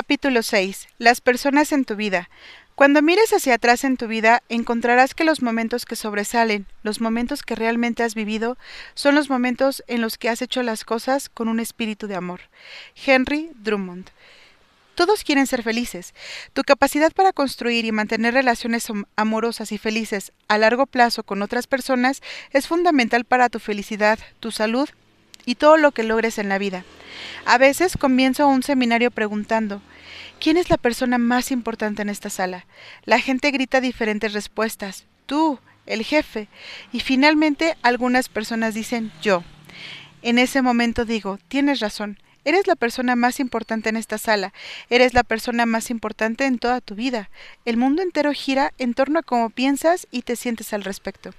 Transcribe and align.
Capítulo 0.00 0.44
6. 0.44 0.86
Las 0.98 1.20
personas 1.20 1.72
en 1.72 1.84
tu 1.84 1.96
vida. 1.96 2.30
Cuando 2.76 3.02
mires 3.02 3.32
hacia 3.32 3.54
atrás 3.54 3.82
en 3.82 3.96
tu 3.96 4.06
vida, 4.06 4.44
encontrarás 4.48 5.12
que 5.12 5.24
los 5.24 5.42
momentos 5.42 5.86
que 5.86 5.96
sobresalen, 5.96 6.66
los 6.84 7.00
momentos 7.00 7.42
que 7.42 7.56
realmente 7.56 8.04
has 8.04 8.14
vivido, 8.14 8.56
son 8.94 9.16
los 9.16 9.28
momentos 9.28 9.82
en 9.88 10.00
los 10.00 10.16
que 10.16 10.28
has 10.28 10.40
hecho 10.40 10.62
las 10.62 10.84
cosas 10.84 11.28
con 11.28 11.48
un 11.48 11.58
espíritu 11.58 12.06
de 12.06 12.14
amor. 12.14 12.42
Henry 12.94 13.50
Drummond. 13.56 14.10
Todos 14.94 15.24
quieren 15.24 15.48
ser 15.48 15.64
felices. 15.64 16.14
Tu 16.52 16.62
capacidad 16.62 17.10
para 17.10 17.32
construir 17.32 17.84
y 17.84 17.90
mantener 17.90 18.34
relaciones 18.34 18.86
amorosas 19.16 19.72
y 19.72 19.78
felices 19.78 20.30
a 20.46 20.58
largo 20.58 20.86
plazo 20.86 21.24
con 21.24 21.42
otras 21.42 21.66
personas 21.66 22.22
es 22.52 22.68
fundamental 22.68 23.24
para 23.24 23.48
tu 23.48 23.58
felicidad, 23.58 24.20
tu 24.38 24.52
salud 24.52 24.88
y 25.48 25.54
todo 25.54 25.78
lo 25.78 25.92
que 25.92 26.02
logres 26.02 26.36
en 26.36 26.50
la 26.50 26.58
vida. 26.58 26.84
A 27.46 27.56
veces 27.56 27.96
comienzo 27.96 28.46
un 28.46 28.62
seminario 28.62 29.10
preguntando, 29.10 29.80
¿quién 30.38 30.58
es 30.58 30.68
la 30.68 30.76
persona 30.76 31.16
más 31.16 31.50
importante 31.50 32.02
en 32.02 32.10
esta 32.10 32.28
sala? 32.28 32.66
La 33.06 33.18
gente 33.18 33.50
grita 33.50 33.80
diferentes 33.80 34.34
respuestas, 34.34 35.06
tú, 35.24 35.58
el 35.86 36.02
jefe, 36.02 36.48
y 36.92 37.00
finalmente 37.00 37.78
algunas 37.80 38.28
personas 38.28 38.74
dicen 38.74 39.10
yo. 39.22 39.42
En 40.20 40.38
ese 40.38 40.60
momento 40.60 41.06
digo, 41.06 41.38
tienes 41.48 41.80
razón, 41.80 42.18
eres 42.44 42.66
la 42.66 42.76
persona 42.76 43.16
más 43.16 43.40
importante 43.40 43.88
en 43.88 43.96
esta 43.96 44.18
sala, 44.18 44.52
eres 44.90 45.14
la 45.14 45.22
persona 45.22 45.64
más 45.64 45.88
importante 45.88 46.44
en 46.44 46.58
toda 46.58 46.82
tu 46.82 46.94
vida. 46.94 47.30
El 47.64 47.78
mundo 47.78 48.02
entero 48.02 48.34
gira 48.34 48.74
en 48.76 48.92
torno 48.92 49.20
a 49.20 49.22
cómo 49.22 49.48
piensas 49.48 50.08
y 50.10 50.20
te 50.20 50.36
sientes 50.36 50.74
al 50.74 50.84
respecto. 50.84 51.32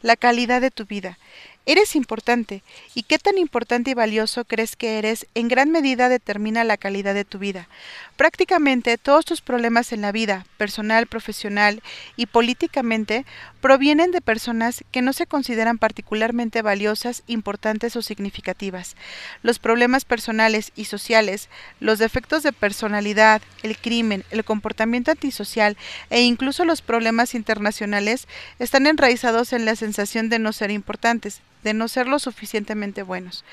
La 0.00 0.16
calidad 0.16 0.60
de 0.60 0.70
tu 0.70 0.86
vida. 0.86 1.18
Eres 1.64 1.94
importante, 1.94 2.64
y 2.92 3.04
qué 3.04 3.20
tan 3.20 3.38
importante 3.38 3.92
y 3.92 3.94
valioso 3.94 4.44
crees 4.44 4.74
que 4.74 4.98
eres 4.98 5.28
en 5.36 5.46
gran 5.46 5.70
medida 5.70 6.08
determina 6.08 6.64
la 6.64 6.76
calidad 6.76 7.14
de 7.14 7.24
tu 7.24 7.38
vida. 7.38 7.68
Prácticamente 8.16 8.98
todos 8.98 9.24
tus 9.24 9.42
problemas 9.42 9.92
en 9.92 10.00
la 10.00 10.10
vida, 10.10 10.44
personal, 10.56 11.06
profesional 11.06 11.80
y 12.16 12.26
políticamente, 12.26 13.24
provienen 13.60 14.10
de 14.10 14.20
personas 14.20 14.82
que 14.90 15.02
no 15.02 15.12
se 15.12 15.28
consideran 15.28 15.78
particularmente 15.78 16.62
valiosas, 16.62 17.22
importantes 17.28 17.94
o 17.94 18.02
significativas. 18.02 18.96
Los 19.44 19.60
problemas 19.60 20.04
personales 20.04 20.72
y 20.74 20.86
sociales, 20.86 21.48
los 21.78 22.00
defectos 22.00 22.42
de 22.42 22.52
personalidad, 22.52 23.40
el 23.62 23.78
crimen, 23.78 24.24
el 24.32 24.44
comportamiento 24.44 25.12
antisocial 25.12 25.76
e 26.10 26.22
incluso 26.22 26.64
los 26.64 26.82
problemas 26.82 27.36
internacionales 27.36 28.26
están 28.58 28.88
enraizados 28.88 29.52
en 29.52 29.64
la 29.64 29.76
sensación 29.76 30.28
de 30.28 30.40
no 30.40 30.52
ser 30.52 30.72
importantes, 30.72 31.40
de 31.62 31.74
no 31.74 31.88
ser 31.88 32.08
lo 32.08 32.18
suficientemente 32.18 33.02
buenos. 33.02 33.44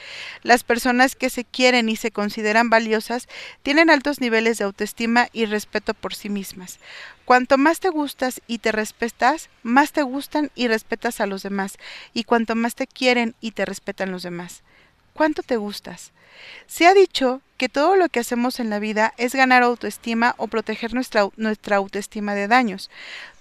Las 0.44 0.64
personas 0.64 1.16
que 1.16 1.30
se 1.30 1.46
quieren 1.46 1.90
y 1.90 1.96
se 1.96 2.12
consideran 2.12 2.70
valiosas 2.70 3.28
tienen 3.64 3.90
altos 3.90 4.22
niveles 4.22 4.58
de 4.58 4.66
autoestima 4.66 5.28
y 5.34 5.46
respeto 5.46 5.94
por 5.94 6.16
sí 6.16 6.30
mismas. 6.30 6.80
Cuanto 7.26 7.58
más 7.58 7.80
te 7.80 7.90
gustas 7.90 8.42
y 8.48 8.58
te 8.58 8.72
respetas, 8.72 9.50
más 9.64 9.92
te 9.92 10.02
gustan 10.02 10.52
y 10.56 10.68
respetas 10.68 11.22
a 11.22 11.28
los 11.28 11.44
demás, 11.44 11.78
y 12.14 12.24
cuanto 12.24 12.56
más 12.56 12.76
te 12.76 12.88
quieren 12.88 13.36
y 13.40 13.52
te 13.52 13.66
respetan 13.66 14.12
los 14.12 14.24
demás. 14.24 14.64
¿Cuánto 15.14 15.44
te 15.44 15.58
gustas? 15.58 16.12
Se 16.68 16.88
ha 16.88 16.94
dicho 16.94 17.42
que 17.58 17.70
todo 17.70 17.96
lo 17.96 18.08
que 18.10 18.22
hacemos 18.22 18.60
en 18.60 18.70
la 18.70 18.80
vida 18.80 19.14
es 19.18 19.36
ganar 19.36 19.64
autoestima 19.64 20.34
o 20.38 20.48
proteger 20.48 20.94
nuestra, 20.94 21.28
nuestra 21.36 21.76
autoestima 21.76 22.34
de 22.34 22.48
daños. 22.48 22.90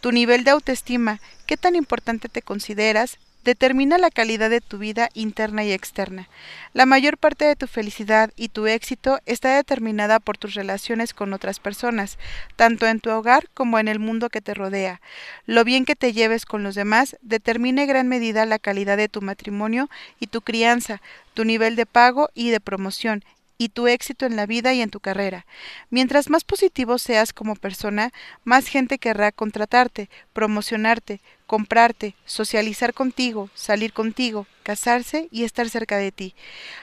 Tu 0.01 0.11
nivel 0.11 0.45
de 0.45 0.51
autoestima, 0.51 1.21
qué 1.47 1.57
tan 1.57 1.77
importante 1.77 2.29
te 2.29 2.43
consideras, 2.43 3.19
determina 3.45 3.99
la 3.99 4.11
calidad 4.11 4.51
de 4.51 4.61
tu 4.61 4.79
vida 4.79 5.09
interna 5.15 5.65
y 5.65 5.73
externa. 5.73 6.29
La 6.75 6.87
mayor 6.87 7.19
parte 7.19 7.45
de 7.45 7.57
tu 7.57 7.67
felicidad 7.67 8.31
y 8.37 8.49
tu 8.49 8.67
éxito 8.67 9.21
está 9.27 9.57
determinada 9.57 10.21
por 10.21 10.39
tus 10.39 10.55
relaciones 10.55 11.15
con 11.15 11.33
otras 11.33 11.61
personas, 11.61 12.19
tanto 12.57 12.87
en 12.87 13.01
tu 13.01 13.11
hogar 13.11 13.49
como 13.55 13.79
en 13.79 13.89
el 13.89 13.99
mundo 13.99 14.29
que 14.29 14.41
te 14.41 14.55
rodea. 14.55 15.01
Lo 15.47 15.65
bien 15.65 15.85
que 15.85 15.97
te 15.97 16.13
lleves 16.13 16.45
con 16.45 16.63
los 16.63 16.75
demás 16.75 17.17
determina 17.23 17.83
en 17.83 17.89
gran 17.89 18.09
medida 18.09 18.47
la 18.47 18.59
calidad 18.59 18.97
de 18.97 19.09
tu 19.09 19.23
matrimonio 19.23 19.89
y 20.21 20.27
tu 20.27 20.41
crianza, 20.41 21.01
tu 21.35 21.45
nivel 21.45 21.77
de 21.77 21.87
pago 21.87 22.31
y 22.35 22.51
de 22.51 22.61
promoción, 22.61 23.25
y 23.59 23.71
tu 23.71 23.89
éxito 23.89 24.25
en 24.25 24.37
la 24.37 24.47
vida 24.47 24.73
y 24.73 24.81
en 24.81 24.91
tu 24.91 25.01
carrera. 25.01 25.45
Mientras 25.91 26.31
más 26.31 26.45
positivo 26.45 26.97
seas 26.99 27.33
como 27.33 27.57
persona, 27.57 28.13
más 28.45 28.69
gente 28.69 28.99
querrá 28.99 29.33
contratarte, 29.33 30.09
promocionarte, 30.33 31.21
comprarte, 31.49 32.15
socializar 32.27 32.93
contigo, 32.93 33.49
salir 33.55 33.95
contigo, 33.95 34.47
casarse 34.63 35.29
y 35.33 35.45
estar 35.45 35.71
cerca 35.71 35.97
de 35.97 36.13
ti. 36.13 36.35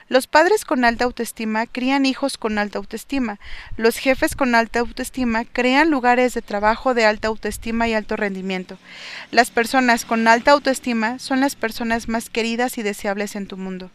Los 0.09 0.25
padres 0.25 0.65
con 0.65 0.83
alta 0.83 1.05
autoestima 1.05 1.67
crían 1.67 2.07
hijos 2.07 2.39
con 2.39 2.57
alta 2.57 2.79
autoestima. 2.79 3.39
Los 3.77 3.97
jefes 3.97 4.35
con 4.35 4.55
alta 4.55 4.79
autoestima 4.79 5.45
crean 5.45 5.91
lugares 5.91 6.33
de 6.33 6.41
trabajo 6.41 6.95
de 6.95 7.05
alta 7.05 7.27
autoestima 7.27 7.87
y 7.87 7.93
alto 7.93 8.15
rendimiento. 8.15 8.79
Las 9.29 9.51
personas 9.51 10.03
con 10.03 10.27
alta 10.27 10.51
autoestima 10.51 11.19
son 11.19 11.41
las 11.41 11.55
personas 11.55 12.09
más 12.09 12.31
queridas 12.31 12.79
y 12.79 12.81
deseables 12.81 13.35
en 13.35 13.45
tu 13.45 13.57
mundo. 13.57 13.91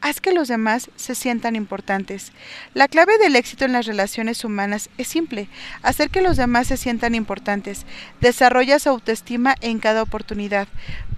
Haz 0.00 0.20
que 0.20 0.32
los 0.32 0.48
demás 0.48 0.90
se 0.96 1.14
sientan 1.14 1.56
importantes. 1.56 2.32
La 2.74 2.86
clave 2.86 3.18
del 3.18 3.34
éxito 3.34 3.64
en 3.64 3.72
las 3.72 3.86
relaciones 3.86 4.44
humanas 4.44 4.90
es 4.98 5.08
simple, 5.08 5.48
hacer 5.82 6.10
que 6.10 6.20
los 6.20 6.36
demás 6.36 6.66
se 6.66 6.76
sientan 6.76 7.14
importantes. 7.14 7.86
Desarrolla 8.20 8.78
su 8.78 8.90
autoestima 8.90 9.54
en 9.62 9.78
cada 9.78 10.02
oportunidad. 10.02 10.68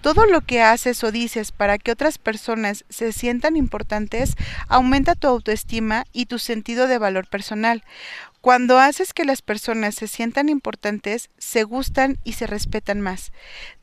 Todo 0.01 0.27
lo 0.27 0.43
que 0.43 0.63
haces 0.63 1.03
o 1.03 1.11
dices 1.11 1.51
para 1.51 1.77
que 1.77 1.91
otras 1.91 2.19
personas 2.19 2.85
se 2.89 3.13
sientan 3.13 3.57
importantes 3.57 4.37
aumenta 4.69 5.17
tu 5.17 5.27
autoestima 5.27 6.05
y 6.13 6.27
tu 6.27 6.39
sentido 6.39 6.87
de 6.87 6.99
valor 6.99 7.27
personal. 7.27 7.83
Cuando 8.41 8.79
haces 8.79 9.13
que 9.13 9.25
las 9.25 9.43
personas 9.43 9.97
se 9.97 10.07
sientan 10.07 10.49
importantes, 10.49 11.29
se 11.39 11.65
gustan 11.65 12.19
y 12.23 12.35
se 12.35 12.47
respetan 12.47 13.01
más. 13.01 13.33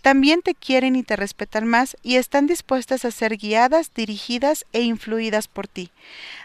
También 0.02 0.42
te 0.42 0.56
quieren 0.56 0.96
y 0.96 1.04
te 1.04 1.18
respetan 1.18 1.68
más 1.68 1.98
y 2.04 2.16
están 2.16 2.48
dispuestas 2.48 3.04
a 3.04 3.12
ser 3.12 3.36
guiadas, 3.36 3.92
dirigidas 3.94 4.66
e 4.72 4.82
influidas 4.82 5.50
por 5.50 5.68
ti. 5.68 5.92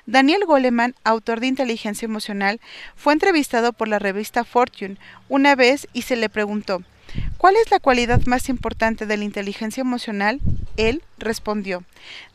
Daniel 0.07 0.45
Goleman, 0.45 0.97
autor 1.05 1.39
de 1.39 1.47
Inteligencia 1.47 2.07
Emocional, 2.07 2.61
fue 2.97 3.13
entrevistado 3.13 3.73
por 3.73 3.87
la 3.87 4.01
revista 4.01 4.43
Fortune 4.43 4.97
una 5.29 5.55
vez 5.55 5.87
y 5.93 6.03
se 6.03 6.17
le 6.17 6.29
preguntó 6.29 6.83
¿Cuál 7.39 7.57
es 7.57 7.71
la 7.71 7.81
cualidad 7.81 8.21
más 8.27 8.49
importante 8.49 9.07
de 9.07 9.17
la 9.17 9.25
inteligencia 9.25 9.81
emocional? 9.81 10.41
Él 10.77 11.03
respondió, 11.19 11.85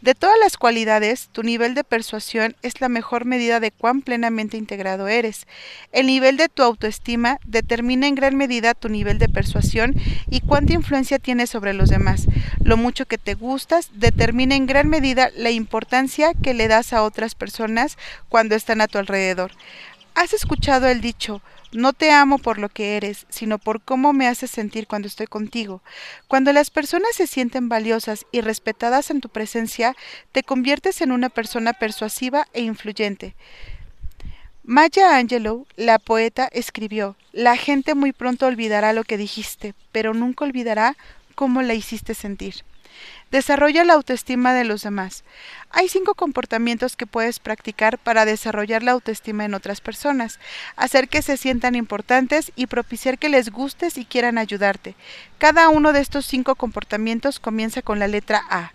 De 0.02 0.16
todas 0.16 0.38
las 0.40 0.58
cualidades, 0.58 1.30
tu 1.32 1.44
nivel 1.44 1.76
de 1.76 1.84
persuasión 1.84 2.56
es 2.62 2.82
la 2.82 2.90
mejor 2.90 3.26
medida 3.26 3.60
de 3.60 3.72
cuán 3.72 4.02
plenamente 4.02 4.58
integrado 4.58 5.08
eres. 5.08 5.48
El 5.92 6.08
nivel 6.08 6.38
de 6.38 6.50
tu 6.50 6.64
autoestima 6.64 7.40
determina 7.46 8.08
en 8.08 8.16
gran 8.16 8.36
medida 8.36 8.74
tu 8.74 8.90
nivel 8.90 9.20
de 9.20 9.30
persuasión 9.30 9.96
y 10.30 10.42
cuánta 10.42 10.74
influencia 10.74 11.20
tienes 11.20 11.50
sobre 11.50 11.74
los 11.74 11.90
demás. 11.90 12.28
Lo 12.64 12.78
mucho 12.78 13.06
que 13.06 13.18
te 13.18 13.36
gustas 13.36 13.90
determina 13.94 14.56
en 14.56 14.66
gran 14.66 14.90
medida 14.90 15.30
la 15.36 15.52
importancia 15.52 16.34
que 16.34 16.54
le 16.54 16.68
das 16.68 16.94
a 16.94 17.04
otras 17.04 17.36
personas 17.36 17.98
cuando 18.30 18.56
están 18.56 18.82
a 18.82 18.88
tu 18.88 18.98
alrededor. 18.98 19.52
¿Has 20.16 20.34
escuchado 20.34 20.88
el 20.88 21.02
dicho, 21.02 21.42
no 21.76 21.94
te 21.94 22.12
amo 22.12 22.38
por 22.38 22.58
lo 22.58 22.70
que 22.70 22.98
eres, 22.98 23.26
sino 23.30 23.58
por 23.58 23.82
cómo 23.82 24.14
me 24.14 24.28
haces 24.28 24.52
sentir 24.52 24.88
cuando 24.88 25.08
estoy 25.08 25.28
contigo. 25.28 25.82
Cuando 26.28 26.54
las 26.54 26.70
personas 26.70 27.16
se 27.16 27.28
sienten 27.28 27.70
valiosas 27.70 28.26
y 28.32 28.42
respetadas 28.42 29.12
en 29.12 29.22
tu 29.22 29.30
presencia, 29.30 29.96
te 30.32 30.44
conviertes 30.44 31.02
en 31.02 31.12
una 31.12 31.30
persona 31.30 31.74
persuasiva 31.74 32.48
e 32.54 32.62
influyente. 32.62 33.36
Maya 34.64 35.18
Angelou, 35.18 35.68
la 35.76 36.00
poeta, 36.00 36.50
escribió, 36.52 37.16
La 37.32 37.56
gente 37.56 37.94
muy 37.94 38.14
pronto 38.14 38.48
olvidará 38.48 38.94
lo 38.94 39.04
que 39.04 39.18
dijiste, 39.18 39.76
pero 39.92 40.14
nunca 40.14 40.46
olvidará 40.46 40.98
cómo 41.36 41.62
la 41.62 41.76
hiciste 41.76 42.16
sentir. 42.16 42.64
Desarrolla 43.36 43.84
la 43.84 43.96
autoestima 43.96 44.54
de 44.54 44.64
los 44.64 44.84
demás. 44.84 45.26
Hay 45.70 45.90
cinco 45.90 46.16
comportamientos 46.16 46.96
que 46.96 47.06
puedes 47.06 47.40
practicar 47.40 47.98
para 47.98 48.24
desarrollar 48.24 48.82
la 48.82 48.94
autoestima 48.94 49.44
en 49.44 49.54
otras 49.54 49.82
personas, 49.82 50.40
hacer 50.78 51.10
que 51.10 51.22
se 51.22 51.36
sientan 51.36 51.76
importantes 51.76 52.54
y 52.56 52.68
propiciar 52.68 53.18
que 53.18 53.28
les 53.28 53.52
gustes 53.52 53.98
y 53.98 54.06
quieran 54.06 54.38
ayudarte. 54.38 54.96
Cada 55.38 55.68
uno 55.68 55.92
de 55.92 56.00
estos 56.00 56.26
cinco 56.26 56.56
comportamientos 56.56 57.42
comienza 57.42 57.82
con 57.82 58.00
la 58.00 58.08
letra 58.08 58.42
A. 58.50 58.72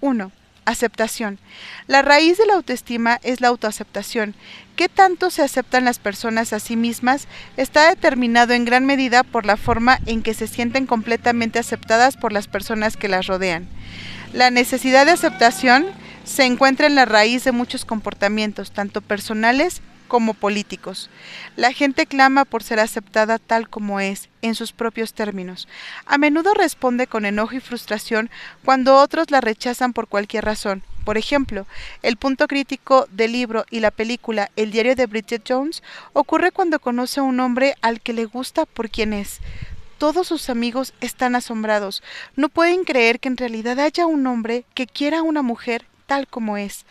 1. 0.00 0.32
Aceptación. 0.70 1.38
La 1.88 2.02
raíz 2.02 2.38
de 2.38 2.46
la 2.46 2.54
autoestima 2.54 3.18
es 3.22 3.40
la 3.40 3.48
autoaceptación. 3.48 4.34
¿Qué 4.76 4.88
tanto 4.88 5.30
se 5.30 5.42
aceptan 5.42 5.84
las 5.84 5.98
personas 5.98 6.52
a 6.52 6.60
sí 6.60 6.76
mismas? 6.76 7.26
Está 7.56 7.88
determinado 7.88 8.54
en 8.54 8.64
gran 8.64 8.86
medida 8.86 9.24
por 9.24 9.46
la 9.46 9.56
forma 9.56 9.98
en 10.06 10.22
que 10.22 10.32
se 10.32 10.46
sienten 10.46 10.86
completamente 10.86 11.58
aceptadas 11.58 12.16
por 12.16 12.32
las 12.32 12.46
personas 12.46 12.96
que 12.96 13.08
las 13.08 13.26
rodean. 13.26 13.68
La 14.32 14.50
necesidad 14.50 15.06
de 15.06 15.12
aceptación 15.12 15.86
se 16.24 16.44
encuentra 16.44 16.86
en 16.86 16.94
la 16.94 17.04
raíz 17.04 17.42
de 17.42 17.52
muchos 17.52 17.84
comportamientos, 17.84 18.70
tanto 18.70 19.00
personales 19.00 19.82
como 20.10 20.34
políticos. 20.34 21.08
La 21.54 21.72
gente 21.72 22.04
clama 22.04 22.44
por 22.44 22.64
ser 22.64 22.80
aceptada 22.80 23.38
tal 23.38 23.70
como 23.70 24.00
es, 24.00 24.28
en 24.42 24.56
sus 24.56 24.72
propios 24.72 25.14
términos. 25.14 25.68
A 26.04 26.18
menudo 26.18 26.52
responde 26.52 27.06
con 27.06 27.24
enojo 27.24 27.54
y 27.54 27.60
frustración 27.60 28.28
cuando 28.64 28.96
otros 28.96 29.30
la 29.30 29.40
rechazan 29.40 29.92
por 29.92 30.08
cualquier 30.08 30.44
razón. 30.44 30.82
Por 31.04 31.16
ejemplo, 31.16 31.64
el 32.02 32.16
punto 32.16 32.48
crítico 32.48 33.06
del 33.12 33.32
libro 33.32 33.64
y 33.70 33.78
la 33.78 33.92
película 33.92 34.50
El 34.56 34.72
diario 34.72 34.96
de 34.96 35.06
Bridget 35.06 35.44
Jones 35.48 35.82
ocurre 36.12 36.50
cuando 36.50 36.80
conoce 36.80 37.20
a 37.20 37.22
un 37.22 37.38
hombre 37.38 37.76
al 37.80 38.00
que 38.00 38.12
le 38.12 38.24
gusta 38.24 38.66
por 38.66 38.90
quien 38.90 39.12
es. 39.12 39.38
Todos 39.98 40.26
sus 40.26 40.50
amigos 40.50 40.92
están 41.00 41.36
asombrados. 41.36 42.02
No 42.34 42.48
pueden 42.48 42.82
creer 42.82 43.20
que 43.20 43.28
en 43.28 43.36
realidad 43.36 43.78
haya 43.78 44.06
un 44.06 44.26
hombre 44.26 44.64
que 44.74 44.88
quiera 44.88 45.20
a 45.20 45.22
una 45.22 45.42
mujer 45.42 45.86
tal 46.10 46.26
como 46.26 46.56
es. 46.56 46.86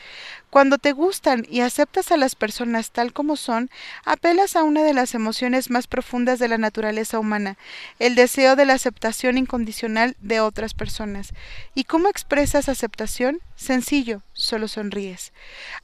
Cuando 0.49 0.77
te 0.77 0.93
gustan 0.93 1.45
y 1.49 1.59
aceptas 1.59 2.13
a 2.13 2.15
las 2.15 2.35
personas 2.35 2.91
tal 2.91 3.11
como 3.11 3.35
son, 3.35 3.69
apelas 4.05 4.55
a 4.55 4.63
una 4.63 4.81
de 4.81 4.93
las 4.93 5.13
emociones 5.13 5.69
más 5.69 5.87
profundas 5.87 6.39
de 6.39 6.47
la 6.47 6.57
naturaleza 6.57 7.19
humana, 7.19 7.57
el 7.99 8.15
deseo 8.15 8.55
de 8.55 8.65
la 8.65 8.75
aceptación 8.75 9.37
incondicional 9.37 10.15
de 10.21 10.39
otras 10.39 10.73
personas. 10.73 11.33
¿Y 11.75 11.83
cómo 11.83 12.07
expresas 12.07 12.69
aceptación? 12.69 13.41
Sencillo, 13.57 14.21
solo 14.31 14.69
sonríes. 14.69 15.33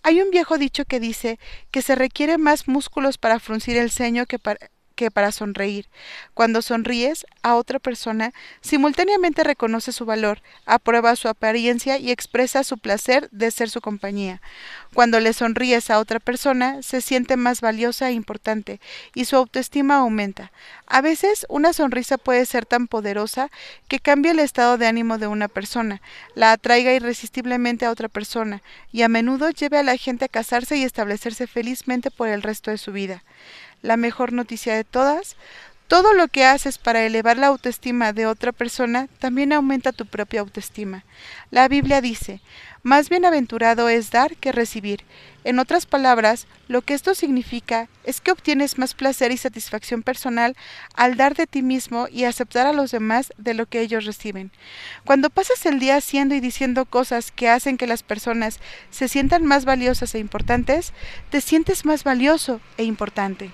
Hay 0.01 0.21
un 0.21 0.31
viejo 0.31 0.57
dicho 0.57 0.85
que 0.85 1.01
dice 1.01 1.37
que 1.71 1.81
se 1.81 1.95
requiere 1.95 2.37
más 2.37 2.69
músculos 2.69 3.17
para 3.17 3.41
fruncir 3.41 3.75
el 3.75 3.91
ceño 3.91 4.27
que 4.27 4.39
para 4.39 4.69
que 4.95 5.11
para 5.11 5.31
sonreír. 5.31 5.87
Cuando 6.33 6.61
sonríes 6.61 7.25
a 7.43 7.55
otra 7.55 7.79
persona, 7.79 8.33
simultáneamente 8.61 9.43
reconoce 9.43 9.91
su 9.91 10.05
valor, 10.05 10.41
aprueba 10.65 11.15
su 11.15 11.27
apariencia 11.27 11.97
y 11.97 12.11
expresa 12.11 12.63
su 12.63 12.77
placer 12.77 13.29
de 13.31 13.51
ser 13.51 13.69
su 13.69 13.81
compañía. 13.81 14.41
Cuando 14.93 15.19
le 15.19 15.33
sonríes 15.33 15.89
a 15.89 15.99
otra 15.99 16.19
persona, 16.19 16.81
se 16.81 17.01
siente 17.01 17.37
más 17.37 17.61
valiosa 17.61 18.09
e 18.09 18.13
importante, 18.13 18.79
y 19.13 19.25
su 19.25 19.35
autoestima 19.35 19.97
aumenta. 19.97 20.51
A 20.87 21.01
veces 21.01 21.45
una 21.49 21.73
sonrisa 21.73 22.17
puede 22.17 22.45
ser 22.45 22.65
tan 22.65 22.87
poderosa 22.87 23.51
que 23.87 23.99
cambia 23.99 24.31
el 24.31 24.39
estado 24.39 24.77
de 24.77 24.87
ánimo 24.87 25.17
de 25.17 25.27
una 25.27 25.47
persona, 25.47 26.01
la 26.33 26.53
atraiga 26.53 26.93
irresistiblemente 26.93 27.85
a 27.85 27.91
otra 27.91 28.07
persona, 28.07 28.61
y 28.91 29.01
a 29.01 29.09
menudo 29.09 29.49
lleve 29.49 29.77
a 29.77 29.83
la 29.83 29.97
gente 29.97 30.25
a 30.25 30.29
casarse 30.29 30.77
y 30.77 30.83
establecerse 30.83 31.47
felizmente 31.47 32.11
por 32.11 32.29
el 32.29 32.41
resto 32.41 32.71
de 32.71 32.77
su 32.77 32.91
vida 32.91 33.23
la 33.85 33.97
mejor 33.97 34.33
noticia 34.33 34.75
de 34.75 34.83
todas, 34.83 35.35
todo 35.87 36.13
lo 36.13 36.27
que 36.27 36.45
haces 36.45 36.79
para 36.79 37.03
elevar 37.03 37.37
la 37.37 37.47
autoestima 37.47 38.11
de 38.11 38.25
otra 38.25 38.51
persona 38.51 39.07
también 39.19 39.53
aumenta 39.53 39.91
tu 39.91 40.07
propia 40.07 40.39
autoestima. 40.39 41.03
La 41.51 41.67
Biblia 41.67 42.01
dice, 42.01 42.41
más 42.81 43.07
bienaventurado 43.09 43.87
es 43.87 44.09
dar 44.09 44.35
que 44.35 44.51
recibir. 44.51 45.03
En 45.43 45.59
otras 45.59 45.85
palabras, 45.85 46.47
lo 46.67 46.81
que 46.81 46.95
esto 46.95 47.13
significa 47.13 47.87
es 48.03 48.19
que 48.19 48.31
obtienes 48.31 48.79
más 48.79 48.95
placer 48.95 49.31
y 49.31 49.37
satisfacción 49.37 50.01
personal 50.01 50.55
al 50.95 51.17
dar 51.17 51.35
de 51.35 51.45
ti 51.45 51.61
mismo 51.61 52.07
y 52.11 52.23
aceptar 52.23 52.65
a 52.65 52.73
los 52.73 52.89
demás 52.89 53.31
de 53.37 53.53
lo 53.53 53.67
que 53.67 53.81
ellos 53.81 54.05
reciben. 54.05 54.51
Cuando 55.03 55.29
pasas 55.29 55.63
el 55.67 55.79
día 55.79 55.97
haciendo 55.97 56.33
y 56.33 56.39
diciendo 56.39 56.85
cosas 56.85 57.31
que 57.31 57.47
hacen 57.47 57.77
que 57.77 57.85
las 57.85 58.01
personas 58.01 58.59
se 58.89 59.07
sientan 59.07 59.45
más 59.45 59.65
valiosas 59.65 60.15
e 60.15 60.19
importantes, 60.19 60.93
te 61.29 61.41
sientes 61.41 61.85
más 61.85 62.03
valioso 62.03 62.59
e 62.77 62.85
importante. 62.85 63.51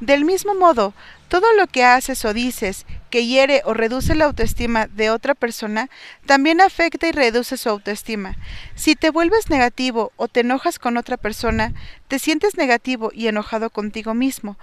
Del 0.00 0.26
mismo 0.26 0.54
modo, 0.54 0.92
todo 1.28 1.52
lo 1.54 1.66
que 1.66 1.82
haces 1.82 2.24
o 2.26 2.34
dices 2.34 2.84
que 3.10 3.24
hiere 3.24 3.62
o 3.64 3.72
reduce 3.72 4.14
la 4.14 4.26
autoestima 4.26 4.88
de 4.88 5.10
otra 5.10 5.34
persona 5.34 5.88
también 6.26 6.60
afecta 6.60 7.08
y 7.08 7.12
reduce 7.12 7.56
su 7.56 7.70
autoestima. 7.70 8.36
Si 8.74 8.94
te 8.94 9.10
vuelves 9.10 9.48
negativo 9.48 10.12
o 10.16 10.28
te 10.28 10.40
enojas 10.40 10.78
con 10.78 10.98
otra 10.98 11.16
persona, 11.16 11.72
te 12.08 12.18
sientes 12.18 12.58
negativo 12.58 13.10
y 13.12 13.28
enojado 13.28 13.70
contigo 13.70 14.12
mismo. 14.12 14.58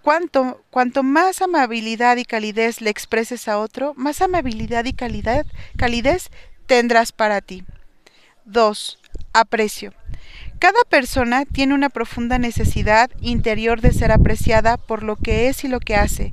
Cuanto, 0.00 0.64
cuanto 0.70 1.02
más 1.02 1.42
amabilidad 1.42 2.16
y 2.16 2.24
calidez 2.24 2.80
le 2.80 2.88
expreses 2.88 3.46
a 3.46 3.58
otro, 3.58 3.92
más 3.94 4.22
amabilidad 4.22 4.86
y 4.86 4.94
calidez 4.94 6.30
tendrás 6.66 7.12
para 7.12 7.42
ti. 7.42 7.64
2. 8.46 8.98
Aprecio. 9.34 9.97
Cada 10.58 10.80
persona 10.88 11.44
tiene 11.44 11.74
una 11.74 11.88
profunda 11.88 12.36
necesidad 12.38 13.10
interior 13.20 13.80
de 13.80 13.92
ser 13.92 14.10
apreciada 14.10 14.76
por 14.76 15.04
lo 15.04 15.14
que 15.14 15.48
es 15.48 15.62
y 15.62 15.68
lo 15.68 15.78
que 15.78 15.94
hace. 15.94 16.32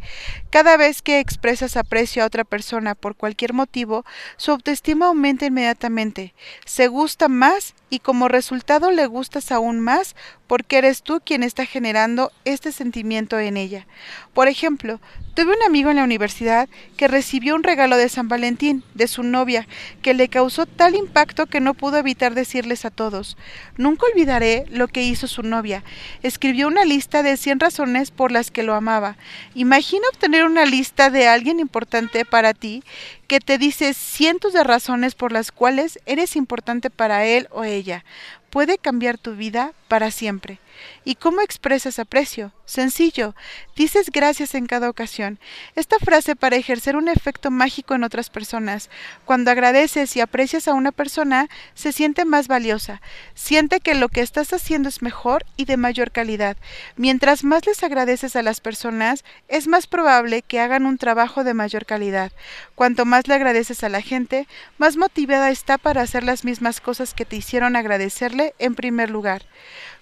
Cada 0.49 0.77
vez 0.77 1.03
que 1.03 1.19
expresas 1.19 1.77
aprecio 1.77 2.23
a 2.23 2.25
otra 2.25 2.43
persona 2.43 2.95
por 2.95 3.15
cualquier 3.15 3.53
motivo, 3.53 4.03
su 4.37 4.49
autoestima 4.49 5.07
aumenta 5.07 5.45
inmediatamente, 5.45 6.33
se 6.65 6.87
gusta 6.87 7.27
más 7.27 7.75
y 7.95 7.99
como 7.99 8.27
resultado 8.27 8.91
le 8.91 9.05
gustas 9.05 9.53
aún 9.53 9.79
más 9.79 10.17
porque 10.47 10.77
eres 10.77 11.01
tú 11.01 11.21
quien 11.25 11.43
está 11.43 11.65
generando 11.65 12.31
este 12.43 12.73
sentimiento 12.73 13.39
en 13.39 13.55
ella. 13.55 13.87
Por 14.33 14.49
ejemplo, 14.49 14.99
tuve 15.33 15.55
un 15.55 15.63
amigo 15.65 15.89
en 15.89 15.95
la 15.95 16.03
universidad 16.03 16.67
que 16.97 17.07
recibió 17.07 17.55
un 17.55 17.63
regalo 17.63 17.95
de 17.95 18.09
San 18.09 18.27
Valentín 18.27 18.83
de 18.95 19.07
su 19.07 19.23
novia 19.23 19.65
que 20.01 20.13
le 20.13 20.27
causó 20.27 20.65
tal 20.65 20.95
impacto 20.95 21.45
que 21.45 21.61
no 21.61 21.73
pudo 21.73 21.97
evitar 21.97 22.35
decirles 22.35 22.83
a 22.83 22.91
todos. 22.91 23.37
Nunca 23.77 24.05
olvidaré 24.11 24.65
lo 24.69 24.89
que 24.89 25.03
hizo 25.03 25.27
su 25.27 25.41
novia. 25.41 25.83
Escribió 26.21 26.67
una 26.67 26.83
lista 26.83 27.23
de 27.23 27.37
100 27.37 27.61
razones 27.61 28.11
por 28.11 28.31
las 28.31 28.51
que 28.51 28.63
lo 28.63 28.75
amaba. 28.75 29.15
Imagina 29.55 30.05
obtener 30.11 30.43
una 30.43 30.65
lista 30.65 31.09
de 31.09 31.29
alguien 31.29 31.61
importante 31.61 32.25
para 32.25 32.53
ti 32.53 32.83
que 33.27 33.39
te 33.39 33.57
dice 33.57 33.93
cientos 33.93 34.53
de 34.53 34.63
razones 34.63 35.15
por 35.15 35.31
las 35.31 35.51
cuales 35.51 35.99
eres 36.05 36.35
importante 36.35 36.89
para 36.89 37.25
él 37.25 37.47
o 37.51 37.63
ella. 37.63 38.05
Puede 38.49 38.77
cambiar 38.77 39.17
tu 39.17 39.35
vida 39.35 39.73
para 39.87 40.11
siempre. 40.11 40.59
¿Y 41.03 41.15
cómo 41.15 41.41
expresas 41.41 41.99
aprecio? 41.99 42.51
Sencillo, 42.65 43.35
dices 43.75 44.09
gracias 44.11 44.55
en 44.55 44.65
cada 44.65 44.89
ocasión. 44.89 45.39
Esta 45.75 45.99
frase 45.99 46.35
para 46.35 46.55
ejercer 46.55 46.95
un 46.95 47.07
efecto 47.07 47.51
mágico 47.51 47.93
en 47.93 48.03
otras 48.03 48.31
personas. 48.31 48.89
Cuando 49.23 49.51
agradeces 49.51 50.15
y 50.15 50.21
aprecias 50.21 50.67
a 50.67 50.73
una 50.73 50.91
persona, 50.91 51.47
se 51.75 51.91
siente 51.91 52.25
más 52.25 52.47
valiosa. 52.47 53.01
Siente 53.35 53.79
que 53.81 53.93
lo 53.93 54.09
que 54.09 54.21
estás 54.21 54.51
haciendo 54.51 54.89
es 54.89 55.03
mejor 55.03 55.45
y 55.57 55.65
de 55.65 55.77
mayor 55.77 56.11
calidad. 56.11 56.57
Mientras 56.95 57.43
más 57.43 57.67
les 57.67 57.83
agradeces 57.83 58.35
a 58.35 58.41
las 58.41 58.61
personas, 58.61 59.23
es 59.47 59.67
más 59.67 59.85
probable 59.85 60.41
que 60.41 60.59
hagan 60.59 60.87
un 60.87 60.97
trabajo 60.97 61.43
de 61.43 61.53
mayor 61.53 61.85
calidad. 61.85 62.31
Cuanto 62.73 63.05
más 63.05 63.27
le 63.27 63.35
agradeces 63.35 63.83
a 63.83 63.89
la 63.89 64.01
gente, 64.01 64.47
más 64.79 64.97
motivada 64.97 65.51
está 65.51 65.77
para 65.77 66.01
hacer 66.01 66.23
las 66.23 66.43
mismas 66.43 66.81
cosas 66.81 67.13
que 67.13 67.25
te 67.25 67.35
hicieron 67.35 67.75
agradecerle 67.75 68.55
en 68.57 68.73
primer 68.73 69.09
lugar. 69.11 69.43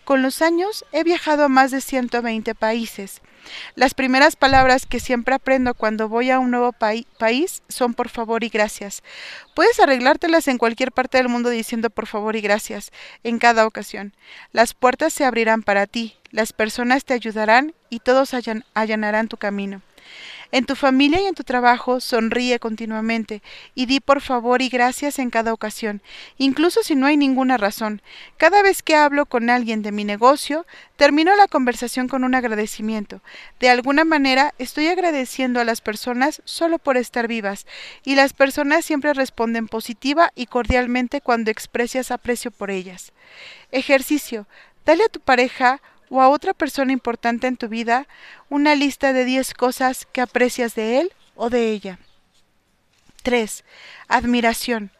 Con 0.03 0.21
los 0.21 0.41
años 0.41 0.83
he 0.91 1.03
viajado 1.03 1.45
a 1.45 1.49
más 1.49 1.71
de 1.71 1.79
120 1.79 2.55
países. 2.55 3.21
Las 3.75 3.93
primeras 3.93 4.35
palabras 4.35 4.85
que 4.85 4.99
siempre 4.99 5.35
aprendo 5.35 5.73
cuando 5.73 6.09
voy 6.09 6.29
a 6.29 6.39
un 6.39 6.51
nuevo 6.51 6.73
país 6.73 7.63
son 7.69 7.93
por 7.93 8.09
favor 8.09 8.43
y 8.43 8.49
gracias. 8.49 9.01
Puedes 9.55 9.79
arreglártelas 9.79 10.47
en 10.47 10.57
cualquier 10.57 10.91
parte 10.91 11.17
del 11.17 11.29
mundo 11.29 11.49
diciendo 11.49 11.89
por 11.89 12.07
favor 12.07 12.35
y 12.35 12.41
gracias 12.41 12.91
en 13.23 13.39
cada 13.39 13.65
ocasión. 13.65 14.13
Las 14.51 14.73
puertas 14.73 15.13
se 15.13 15.23
abrirán 15.23 15.63
para 15.63 15.87
ti, 15.87 16.17
las 16.31 16.51
personas 16.51 17.05
te 17.05 17.13
ayudarán 17.13 17.73
y 17.89 17.99
todos 17.99 18.33
allanarán 18.73 19.27
tu 19.27 19.37
camino. 19.37 19.81
En 20.53 20.67
tu 20.67 20.75
familia 20.75 21.19
y 21.19 21.25
en 21.25 21.33
tu 21.33 21.43
trabajo 21.43 21.99
sonríe 21.99 22.59
continuamente 22.59 23.41
y 23.73 23.87
di 23.87 23.99
por 23.99 24.21
favor 24.21 24.61
y 24.61 24.69
gracias 24.69 25.17
en 25.17 25.31
cada 25.31 25.51
ocasión, 25.51 26.03
incluso 26.37 26.83
si 26.83 26.93
no 26.93 27.07
hay 27.07 27.17
ninguna 27.17 27.57
razón. 27.57 28.03
Cada 28.37 28.61
vez 28.61 28.83
que 28.83 28.95
hablo 28.95 29.25
con 29.25 29.49
alguien 29.49 29.81
de 29.81 29.91
mi 29.91 30.03
negocio, 30.03 30.67
termino 30.95 31.35
la 31.35 31.47
conversación 31.47 32.07
con 32.07 32.23
un 32.23 32.35
agradecimiento. 32.35 33.21
De 33.59 33.69
alguna 33.69 34.05
manera 34.05 34.53
estoy 34.59 34.89
agradeciendo 34.89 35.59
a 35.59 35.63
las 35.63 35.81
personas 35.81 36.43
solo 36.45 36.77
por 36.77 36.97
estar 36.97 37.27
vivas, 37.27 37.65
y 38.05 38.13
las 38.13 38.33
personas 38.33 38.85
siempre 38.85 39.15
responden 39.15 39.67
positiva 39.67 40.31
y 40.35 40.45
cordialmente 40.45 41.19
cuando 41.19 41.49
expresas 41.49 42.11
aprecio 42.11 42.51
por 42.51 42.69
ellas. 42.69 43.11
Ejercicio. 43.71 44.45
Dale 44.85 45.05
a 45.05 45.09
tu 45.09 45.19
pareja 45.19 45.81
o 46.09 46.21
a 46.21 46.29
otra 46.29 46.53
persona 46.53 46.91
importante 46.91 47.47
en 47.47 47.57
tu 47.57 47.67
vida 47.67 48.07
una 48.49 48.75
lista 48.75 49.13
de 49.13 49.25
10 49.25 49.53
cosas 49.53 50.07
que 50.11 50.21
aprecias 50.21 50.75
de 50.75 50.99
él 50.99 51.11
o 51.35 51.49
de 51.49 51.71
ella. 51.71 51.99
3. 53.23 53.63
Admiración. 54.07 54.91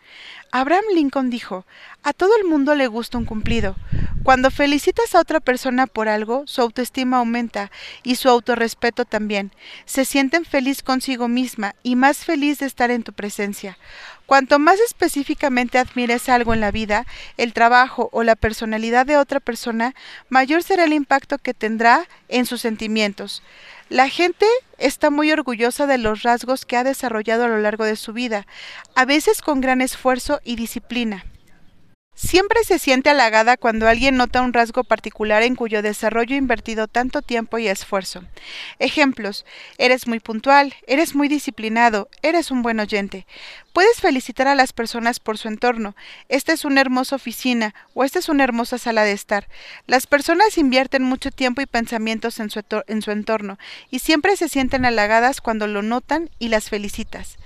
Abraham 0.51 0.85
Lincoln 0.93 1.29
dijo, 1.29 1.65
a 2.03 2.13
todo 2.13 2.37
el 2.37 2.45
mundo 2.45 2.75
le 2.75 2.87
gusta 2.87 3.17
un 3.17 3.25
cumplido. 3.25 3.75
Cuando 4.23 4.51
felicitas 4.51 5.15
a 5.15 5.19
otra 5.19 5.41
persona 5.41 5.85
por 5.85 6.07
algo, 6.07 6.43
su 6.47 6.61
autoestima 6.61 7.17
aumenta 7.17 7.71
y 8.03 8.15
su 8.15 8.29
autorrespeto 8.29 9.03
también. 9.03 9.51
Se 9.83 10.05
sienten 10.05 10.45
feliz 10.45 10.81
consigo 10.81 11.27
misma 11.27 11.75
y 11.83 11.97
más 11.97 12.19
feliz 12.19 12.59
de 12.59 12.65
estar 12.65 12.89
en 12.89 13.03
tu 13.03 13.11
presencia. 13.11 13.77
Cuanto 14.25 14.59
más 14.59 14.79
específicamente 14.79 15.77
admires 15.77 16.29
algo 16.29 16.53
en 16.53 16.61
la 16.61 16.71
vida, 16.71 17.05
el 17.35 17.51
trabajo 17.51 18.07
o 18.13 18.23
la 18.23 18.37
personalidad 18.37 19.05
de 19.05 19.17
otra 19.17 19.41
persona, 19.41 19.93
mayor 20.29 20.63
será 20.63 20.85
el 20.85 20.93
impacto 20.93 21.37
que 21.37 21.53
tendrá 21.53 22.07
en 22.29 22.45
sus 22.45 22.61
sentimientos. 22.61 23.43
La 23.89 24.07
gente 24.07 24.45
está 24.77 25.09
muy 25.09 25.33
orgullosa 25.33 25.85
de 25.85 25.97
los 25.97 26.23
rasgos 26.23 26.63
que 26.63 26.77
ha 26.77 26.85
desarrollado 26.85 27.43
a 27.43 27.49
lo 27.49 27.59
largo 27.59 27.83
de 27.83 27.97
su 27.97 28.13
vida, 28.13 28.47
a 28.95 29.03
veces 29.03 29.41
con 29.41 29.59
gran 29.59 29.81
esfuerzo 29.81 30.39
y 30.45 30.55
disciplina. 30.55 31.25
Siempre 32.15 32.63
se 32.63 32.77
siente 32.77 33.09
halagada 33.09 33.57
cuando 33.57 33.87
alguien 33.87 34.17
nota 34.17 34.41
un 34.41 34.53
rasgo 34.53 34.83
particular 34.83 35.41
en 35.41 35.55
cuyo 35.55 35.81
desarrollo 35.81 36.35
ha 36.35 36.37
invertido 36.37 36.87
tanto 36.87 37.23
tiempo 37.23 37.57
y 37.57 37.67
esfuerzo. 37.67 38.23
Ejemplos. 38.77 39.45
Eres 39.79 40.07
muy 40.07 40.19
puntual, 40.19 40.75
eres 40.85 41.15
muy 41.15 41.27
disciplinado, 41.27 42.09
eres 42.21 42.51
un 42.51 42.61
buen 42.61 42.79
oyente. 42.79 43.25
Puedes 43.73 44.01
felicitar 44.01 44.47
a 44.47 44.53
las 44.53 44.71
personas 44.71 45.19
por 45.19 45.39
su 45.39 45.47
entorno. 45.47 45.95
Esta 46.29 46.53
es 46.53 46.63
una 46.63 46.79
hermosa 46.79 47.15
oficina 47.15 47.73
o 47.95 48.03
esta 48.03 48.19
es 48.19 48.29
una 48.29 48.43
hermosa 48.43 48.77
sala 48.77 49.03
de 49.03 49.13
estar. 49.13 49.47
Las 49.87 50.05
personas 50.05 50.59
invierten 50.59 51.01
mucho 51.01 51.31
tiempo 51.31 51.59
y 51.59 51.65
pensamientos 51.65 52.39
en 52.39 52.51
su, 52.51 52.61
en 52.85 53.01
su 53.01 53.09
entorno 53.09 53.57
y 53.89 53.97
siempre 53.97 54.37
se 54.37 54.47
sienten 54.47 54.85
halagadas 54.85 55.41
cuando 55.41 55.65
lo 55.65 55.81
notan 55.81 56.29
y 56.37 56.49
las 56.49 56.69
felicitas. 56.69 57.37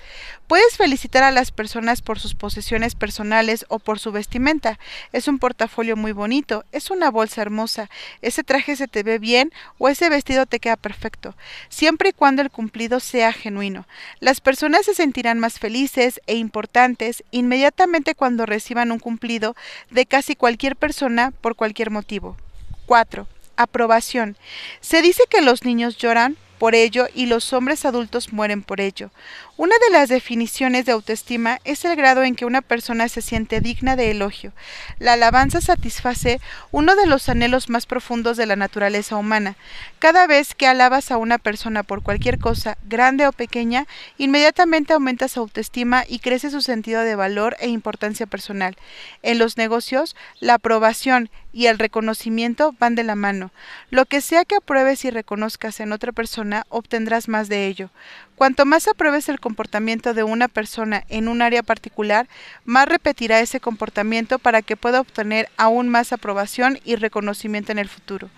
Puedes 0.47 0.77
felicitar 0.77 1.23
a 1.23 1.31
las 1.31 1.51
personas 1.51 2.01
por 2.01 2.19
sus 2.19 2.33
posesiones 2.33 2.95
personales 2.95 3.65
o 3.67 3.79
por 3.79 3.99
su 3.99 4.13
vestimenta. 4.13 4.79
Es 5.11 5.27
un 5.27 5.39
portafolio 5.39 5.97
muy 5.97 6.13
bonito, 6.13 6.63
es 6.71 6.89
una 6.89 7.11
bolsa 7.11 7.41
hermosa, 7.41 7.89
ese 8.21 8.43
traje 8.43 8.77
se 8.77 8.87
te 8.87 9.03
ve 9.03 9.19
bien 9.19 9.51
o 9.77 9.89
ese 9.89 10.09
vestido 10.09 10.45
te 10.45 10.59
queda 10.59 10.77
perfecto, 10.77 11.35
siempre 11.67 12.09
y 12.09 12.13
cuando 12.13 12.41
el 12.41 12.49
cumplido 12.49 13.01
sea 13.01 13.33
genuino. 13.33 13.87
Las 14.21 14.39
personas 14.39 14.85
se 14.85 14.93
sentirán 14.93 15.39
más 15.39 15.59
felices 15.59 16.16
e 16.25 16.35
importantes 16.35 17.23
inmediatamente 17.31 18.15
cuando 18.15 18.45
reciban 18.45 18.91
un 18.91 18.99
cumplido 18.99 19.55
de 19.91 20.05
casi 20.05 20.35
cualquier 20.35 20.75
persona 20.75 21.31
por 21.41 21.55
cualquier 21.55 21.91
motivo. 21.91 22.37
4. 22.85 23.27
Aprobación. 23.55 24.37
Se 24.81 25.01
dice 25.01 25.23
que 25.29 25.41
los 25.41 25.63
niños 25.63 25.97
lloran 25.97 26.37
por 26.57 26.75
ello 26.75 27.07
y 27.13 27.27
los 27.27 27.53
hombres 27.53 27.85
adultos 27.85 28.33
mueren 28.33 28.63
por 28.63 28.81
ello. 28.81 29.11
Una 29.57 29.75
de 29.79 29.91
las 29.91 30.09
definiciones 30.09 30.85
de 30.85 30.91
autoestima 30.91 31.59
es 31.63 31.83
el 31.83 31.95
grado 31.95 32.21
en 32.21 32.35
que 32.35 32.45
una 32.45 32.61
persona 32.61 33.09
se 33.09 33.23
siente 33.23 33.59
digna 33.59 33.95
de 33.95 34.11
elogio. 34.11 34.51
La 34.99 35.13
alabanza 35.13 35.61
satisface 35.61 36.39
uno 36.71 36.95
de 36.95 37.07
los 37.07 37.27
anhelos 37.27 37.67
más 37.67 37.87
profundos 37.87 38.37
de 38.37 38.45
la 38.45 38.55
naturaleza 38.55 39.15
humana. 39.15 39.55
Cada 39.97 40.27
vez 40.27 40.53
que 40.53 40.67
alabas 40.67 41.09
a 41.09 41.17
una 41.17 41.39
persona 41.39 41.81
por 41.81 42.03
cualquier 42.03 42.37
cosa, 42.37 42.77
grande 42.87 43.25
o 43.25 43.31
pequeña, 43.31 43.87
inmediatamente 44.19 44.93
aumenta 44.93 45.27
su 45.27 45.39
autoestima 45.39 46.03
y 46.07 46.19
crece 46.19 46.51
su 46.51 46.61
sentido 46.61 47.01
de 47.01 47.15
valor 47.15 47.57
e 47.59 47.67
importancia 47.67 48.27
personal. 48.27 48.77
En 49.23 49.39
los 49.39 49.57
negocios, 49.57 50.15
la 50.39 50.55
aprobación 50.55 51.31
y 51.51 51.65
el 51.65 51.79
reconocimiento 51.79 52.75
van 52.79 52.93
de 52.93 53.03
la 53.03 53.15
mano. 53.15 53.49
Lo 53.89 54.05
que 54.05 54.21
sea 54.21 54.45
que 54.45 54.57
apruebes 54.57 55.03
y 55.05 55.09
reconozcas 55.09 55.79
en 55.79 55.91
otra 55.91 56.11
persona, 56.11 56.46
obtendrás 56.69 57.27
más 57.27 57.49
de 57.49 57.67
ello. 57.67 57.89
Cuanto 58.35 58.65
más 58.65 58.87
apruebes 58.87 59.29
el 59.29 59.39
comportamiento 59.39 60.13
de 60.13 60.23
una 60.23 60.47
persona 60.47 61.03
en 61.09 61.27
un 61.27 61.41
área 61.41 61.63
particular, 61.63 62.27
más 62.65 62.87
repetirá 62.87 63.39
ese 63.39 63.59
comportamiento 63.59 64.37
para 64.37 64.61
que 64.61 64.77
pueda 64.77 64.99
obtener 64.99 65.49
aún 65.57 65.89
más 65.89 66.13
aprobación 66.13 66.79
y 66.85 66.97
reconocimiento 66.97 67.71
en 67.71 67.79
el 67.79 67.89
futuro. 67.89 68.29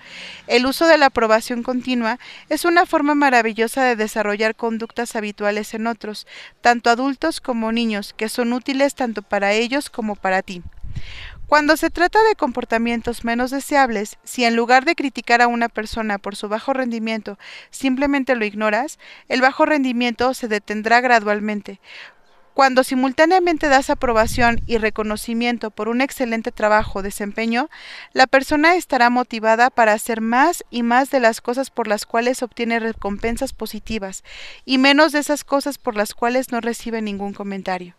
El 0.48 0.66
uso 0.66 0.88
de 0.88 0.98
la 0.98 1.08
aprobación 1.08 1.64
continua 1.64 2.18
es 2.48 2.64
una 2.64 2.86
forma 2.86 3.14
maravillosa 3.14 3.84
de 3.84 3.98
desarrollar 3.98 4.56
conductas 4.56 5.16
habituales 5.18 5.74
en 5.74 5.88
otros, 5.88 6.28
tanto 6.62 6.90
adultos 6.90 7.42
como 7.42 7.74
niños, 7.74 8.14
que 8.14 8.30
son 8.30 8.54
útiles 8.54 8.96
tanto 8.96 9.22
para 9.22 9.52
ellos 9.52 9.90
como 9.90 10.16
para 10.16 10.42
ti. 10.42 10.64
Cuando 11.50 11.78
se 11.78 11.90
trata 11.90 12.22
de 12.22 12.36
comportamientos 12.36 13.26
menos 13.26 13.50
deseables, 13.50 14.20
si 14.24 14.46
en 14.46 14.56
lugar 14.56 14.86
de 14.86 14.94
criticar 14.94 15.42
a 15.42 15.48
una 15.48 15.68
persona 15.68 16.20
por 16.20 16.36
su 16.36 16.48
bajo 16.48 16.74
rendimiento 16.74 17.40
simplemente 17.72 18.36
lo 18.36 18.46
ignoras, 18.46 19.00
el 19.30 19.42
bajo 19.42 19.66
rendimiento 19.66 20.36
se 20.36 20.48
detendrá 20.48 21.02
gradualmente. 21.02 21.82
Cuando 22.54 22.84
simultáneamente 22.84 23.68
das 23.68 23.90
aprobación 23.90 24.62
y 24.68 24.78
reconocimiento 24.78 25.72
por 25.72 25.90
un 25.90 26.02
excelente 26.02 26.52
trabajo 26.52 27.00
o 27.00 27.02
desempeño, 27.02 27.68
la 28.14 28.28
persona 28.28 28.76
estará 28.76 29.10
motivada 29.10 29.72
para 29.72 29.94
hacer 29.94 30.22
más 30.22 30.64
y 30.70 30.84
más 30.84 31.10
de 31.10 31.20
las 31.20 31.42
cosas 31.42 31.72
por 31.72 31.88
las 31.88 32.06
cuales 32.06 32.44
obtiene 32.44 32.80
recompensas 32.80 33.54
positivas 33.54 34.24
y 34.66 34.78
menos 34.78 35.14
de 35.14 35.20
esas 35.20 35.44
cosas 35.44 35.80
por 35.80 35.96
las 35.96 36.14
cuales 36.14 36.52
no 36.52 36.62
recibe 36.62 37.02
ningún 37.02 37.34
comentario. 37.34 37.96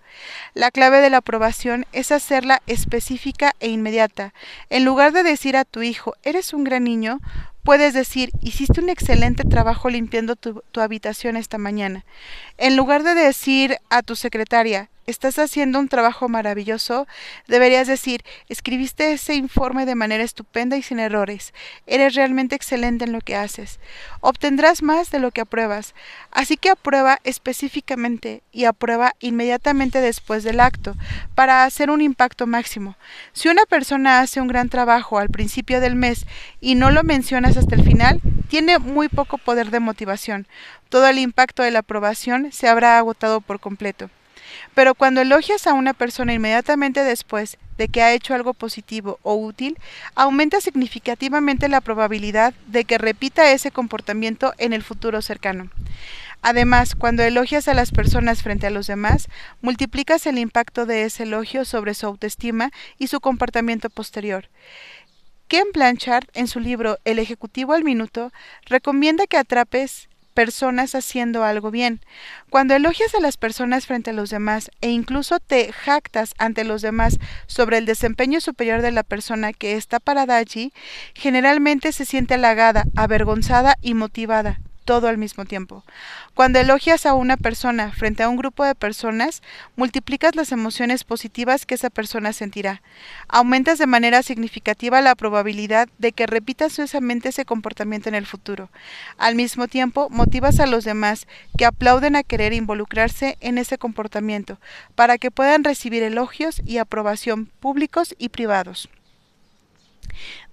La 0.55 0.71
clave 0.71 1.00
de 1.00 1.11
la 1.11 1.19
aprobación 1.19 1.87
es 1.93 2.12
hacerla 2.12 2.62
específica 2.67 3.55
e 3.61 3.69
inmediata. 3.69 4.35
En 4.69 4.85
lugar 4.85 5.12
de 5.12 5.23
decir 5.23 5.57
a 5.57 5.64
tu 5.64 5.83
hijo, 5.83 6.14
eres 6.23 6.52
un 6.52 6.64
gran 6.64 6.85
niño, 6.85 7.21
Puedes 7.62 7.93
decir, 7.93 8.31
hiciste 8.40 8.81
un 8.81 8.88
excelente 8.88 9.45
trabajo 9.45 9.90
limpiando 9.90 10.35
tu, 10.35 10.62
habitación 10.81 11.37
esta 11.37 11.59
mañana. 11.59 12.07
En 12.57 12.75
lugar 12.75 13.02
de 13.02 13.14
decir 13.14 13.76
a 13.90 14.02
tu 14.02 14.17
secretaria, 14.17 14.88
estás 15.11 15.38
haciendo 15.38 15.79
un 15.79 15.88
trabajo 15.88 16.29
maravilloso, 16.29 17.07
deberías 17.47 17.87
decir, 17.87 18.25
escribiste 18.49 19.12
ese 19.12 19.35
informe 19.35 19.87
de 19.87 19.95
manera 19.95 20.25
estupenda 20.25 20.76
y 20.76 20.83
sin 20.83 20.99
errores. 20.99 21.52
Eres 21.87 22.14
realmente 22.14 22.57
excelente 22.57 23.05
en 23.05 23.12
lo 23.12 23.21
que 23.21 23.37
haces. 23.37 23.81
Obtendrás 24.21 24.83
más 24.83 25.11
de 25.11 25.19
lo 25.19 25.31
que 25.31 25.40
apruebas. 25.40 25.95
Así 26.31 26.57
que 26.57 26.71
aprueba 26.71 27.19
específicamente 27.25 28.43
y 28.52 28.64
aprueba 28.64 29.14
inmediatamente 29.21 30.00
después 30.00 30.45
del 30.45 30.61
acto, 30.61 30.95
para 31.35 31.64
hacer 31.64 31.90
un 31.90 32.00
impacto 32.00 32.47
máximo. 32.47 32.97
Si 33.33 33.49
una 33.49 33.67
persona 33.67 34.21
hace 34.21 34.40
un 34.40 34.49
gran 34.49 34.69
trabajo 34.69 35.19
al 35.19 35.29
principio 35.29 35.81
del 35.81 35.97
mes 35.97 36.26
y 36.61 36.75
no 36.75 36.90
lo 36.90 37.02
mencionas 37.02 37.57
hasta 37.57 37.75
el 37.75 37.85
final, 37.85 38.21
tiene 38.49 38.79
muy 38.79 39.09
poco 39.09 39.38
poder 39.38 39.71
de 39.71 39.81
motivación. 39.81 40.47
Todo 40.88 41.07
el 41.07 41.19
impacto 41.19 41.62
de 41.62 41.71
la 41.71 41.81
aprobación 41.81 42.50
se 42.52 42.69
habrá 42.69 42.99
agotado 42.99 43.40
por 43.40 43.61
completo. 43.61 44.11
Pero 44.75 44.95
cuando 44.95 45.21
elogias 45.21 45.67
a 45.67 45.75
una 45.75 45.95
persona 45.95 46.33
inmediatamente 46.33 47.03
después 47.03 47.59
de 47.77 47.89
que 47.89 48.03
ha 48.03 48.12
hecho 48.12 48.35
algo 48.35 48.55
positivo 48.55 49.19
o 49.23 49.35
útil, 49.35 49.79
aumenta 50.15 50.61
significativamente 50.61 51.69
la 51.69 51.81
probabilidad 51.81 52.55
de 52.67 52.85
que 52.85 52.99
repita 52.99 53.50
ese 53.53 53.71
comportamiento 53.71 54.53
en 54.59 54.73
el 54.73 54.83
futuro 54.83 55.23
cercano. 55.23 55.71
Además, 56.43 56.95
cuando 56.95 57.23
elogias 57.23 57.69
a 57.69 57.75
las 57.75 57.91
personas 57.91 58.43
frente 58.43 58.67
a 58.67 58.71
los 58.71 58.87
demás, 58.87 59.29
multiplicas 59.61 60.27
el 60.27 60.39
impacto 60.39 60.87
de 60.87 61.05
ese 61.05 61.25
elogio 61.25 61.65
sobre 61.65 61.95
su 61.95 62.07
autoestima 62.07 62.71
y 62.99 63.09
su 63.09 63.21
comportamiento 63.21 63.91
posterior. 63.91 64.49
Ken 65.49 65.67
Blanchard, 65.75 66.29
en 66.35 66.47
su 66.47 66.61
libro 66.61 66.99
El 67.05 67.19
Ejecutivo 67.19 67.73
al 67.73 67.83
Minuto, 67.83 68.33
recomienda 68.67 69.27
que 69.27 69.37
atrapes 69.37 70.09
personas 70.35 70.95
haciendo 70.95 71.45
algo 71.45 71.71
bien. 71.71 72.01
Cuando 72.49 72.75
elogias 72.75 73.15
a 73.15 73.21
las 73.21 73.37
personas 73.37 73.87
frente 73.87 74.11
a 74.11 74.15
los 74.15 74.31
demás 74.31 74.71
e 74.81 74.91
incluso 74.91 75.41
te 75.41 75.73
jactas 75.73 76.35
ante 76.39 76.65
los 76.65 76.83
demás 76.83 77.19
sobre 77.47 77.79
el 77.79 77.87
desempeño 77.87 78.41
superior 78.41 78.83
de 78.83 78.93
la 78.93 79.03
persona 79.03 79.53
que 79.53 79.77
está 79.77 80.01
parada 80.01 80.37
allí, 80.37 80.73
generalmente 81.15 81.93
se 81.93 82.05
siente 82.05 82.35
halagada, 82.35 82.85
avergonzada 82.97 83.77
y 83.81 83.95
motivada 83.95 84.61
todo 84.85 85.09
al 85.09 85.19
mismo 85.19 85.45
tiempo. 85.45 85.85
Cuando 86.35 86.59
elogias 86.59 87.07
a 87.07 87.15
una 87.15 87.37
persona 87.37 87.93
frente 87.93 88.23
a 88.23 88.29
un 88.29 88.37
grupo 88.37 88.65
de 88.65 88.75
personas, 88.75 89.43
multiplicas 89.77 90.37
las 90.37 90.53
emociones 90.53 91.05
positivas 91.05 91.67
que 91.67 91.75
esa 91.75 91.91
persona 91.91 92.33
sentirá. 92.33 92.83
Aumentas 93.29 93.79
de 93.79 93.87
manera 93.87 94.23
significativa 94.23 95.01
la 95.01 95.15
probabilidad 95.15 95.89
de 95.99 96.13
que 96.13 96.27
repita 96.27 96.69
sucesamente 96.69 97.31
ese 97.31 97.45
comportamiento 97.45 98.09
en 98.09 98.15
el 98.15 98.27
futuro. 98.27 98.71
Al 99.19 99.35
mismo 99.35 99.69
tiempo, 99.69 100.09
motivas 100.11 100.61
a 100.61 100.67
los 100.67 100.85
demás 100.85 101.27
que 101.57 101.67
aplauden 101.67 102.17
a 102.17 102.23
querer 102.23 102.53
involucrarse 102.53 103.37
en 103.41 103.59
ese 103.59 103.79
comportamiento 103.79 104.59
para 104.95 105.19
que 105.19 105.31
puedan 105.31 105.65
recibir 105.65 106.03
elogios 106.03 106.63
y 106.65 106.79
aprobación 106.79 107.47
públicos 107.61 108.15
y 108.19 108.31
privados. 108.31 108.89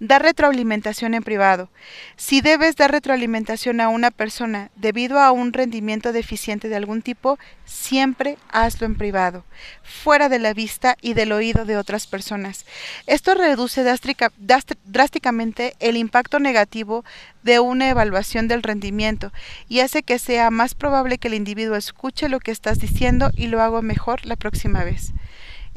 Dar 0.00 0.22
retroalimentación 0.22 1.14
en 1.14 1.22
privado. 1.22 1.70
Si 2.16 2.40
debes 2.40 2.76
dar 2.76 2.90
retroalimentación 2.90 3.80
a 3.80 3.88
una 3.88 4.10
persona 4.10 4.70
debido 4.76 5.18
a 5.18 5.32
un 5.32 5.52
rendimiento 5.52 6.12
deficiente 6.12 6.68
de 6.68 6.76
algún 6.76 7.02
tipo, 7.02 7.38
siempre 7.64 8.38
hazlo 8.50 8.86
en 8.86 8.96
privado, 8.96 9.44
fuera 9.82 10.28
de 10.28 10.38
la 10.38 10.54
vista 10.54 10.96
y 11.00 11.14
del 11.14 11.32
oído 11.32 11.64
de 11.64 11.76
otras 11.76 12.06
personas. 12.06 12.66
Esto 13.06 13.34
reduce 13.34 13.82
drásticamente 13.82 15.74
el 15.80 15.96
impacto 15.96 16.38
negativo 16.38 17.04
de 17.42 17.60
una 17.60 17.88
evaluación 17.88 18.48
del 18.48 18.62
rendimiento 18.62 19.32
y 19.68 19.80
hace 19.80 20.02
que 20.02 20.18
sea 20.18 20.50
más 20.50 20.74
probable 20.74 21.18
que 21.18 21.28
el 21.28 21.34
individuo 21.34 21.76
escuche 21.76 22.28
lo 22.28 22.40
que 22.40 22.50
estás 22.50 22.78
diciendo 22.78 23.30
y 23.36 23.46
lo 23.46 23.62
haga 23.62 23.82
mejor 23.82 24.26
la 24.26 24.36
próxima 24.36 24.84
vez. 24.84 25.12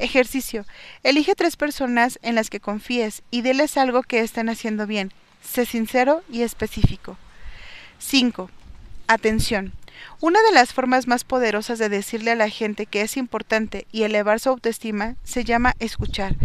Ejercicio. 0.02 0.66
Elige 1.04 1.36
tres 1.36 1.56
personas 1.56 2.18
en 2.22 2.34
las 2.34 2.50
que 2.50 2.58
confíes 2.58 3.22
y 3.30 3.42
déles 3.42 3.76
algo 3.76 4.02
que 4.02 4.18
estén 4.18 4.48
haciendo 4.48 4.88
bien. 4.88 5.12
Sé 5.42 5.64
sincero 5.64 6.24
y 6.28 6.42
específico. 6.42 7.16
5. 8.00 8.50
Atención. 9.06 9.72
Una 10.20 10.40
de 10.42 10.52
las 10.52 10.72
formas 10.72 11.06
más 11.06 11.24
poderosas 11.24 11.78
de 11.78 11.88
decirle 11.88 12.30
a 12.30 12.36
la 12.36 12.48
gente 12.48 12.86
que 12.86 13.02
es 13.02 13.16
importante 13.16 13.86
y 13.92 14.04
elevar 14.04 14.40
su 14.40 14.50
autoestima 14.50 15.16
se 15.24 15.44
llama 15.44 15.74
escuchar. 15.78 16.36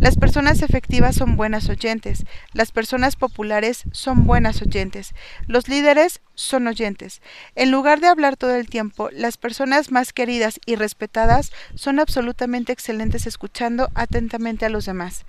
Las 0.00 0.16
personas 0.16 0.62
efectivas 0.62 1.14
son 1.16 1.36
buenas 1.36 1.68
oyentes. 1.68 2.24
Las 2.52 2.72
personas 2.72 3.16
populares 3.16 3.84
son 3.92 4.26
buenas 4.26 4.60
oyentes. 4.62 5.14
Los 5.46 5.68
líderes 5.68 6.20
son 6.34 6.66
oyentes. 6.66 7.20
En 7.54 7.70
lugar 7.70 8.00
de 8.00 8.08
hablar 8.08 8.36
todo 8.36 8.54
el 8.54 8.68
tiempo, 8.68 9.10
las 9.12 9.36
personas 9.36 9.90
más 9.90 10.12
queridas 10.12 10.58
y 10.66 10.76
respetadas 10.76 11.52
son 11.74 12.00
absolutamente 12.00 12.72
excelentes 12.72 13.26
escuchando 13.26 13.90
atentamente 13.94 14.66
a 14.66 14.70
los 14.70 14.86
demás. 14.86 15.24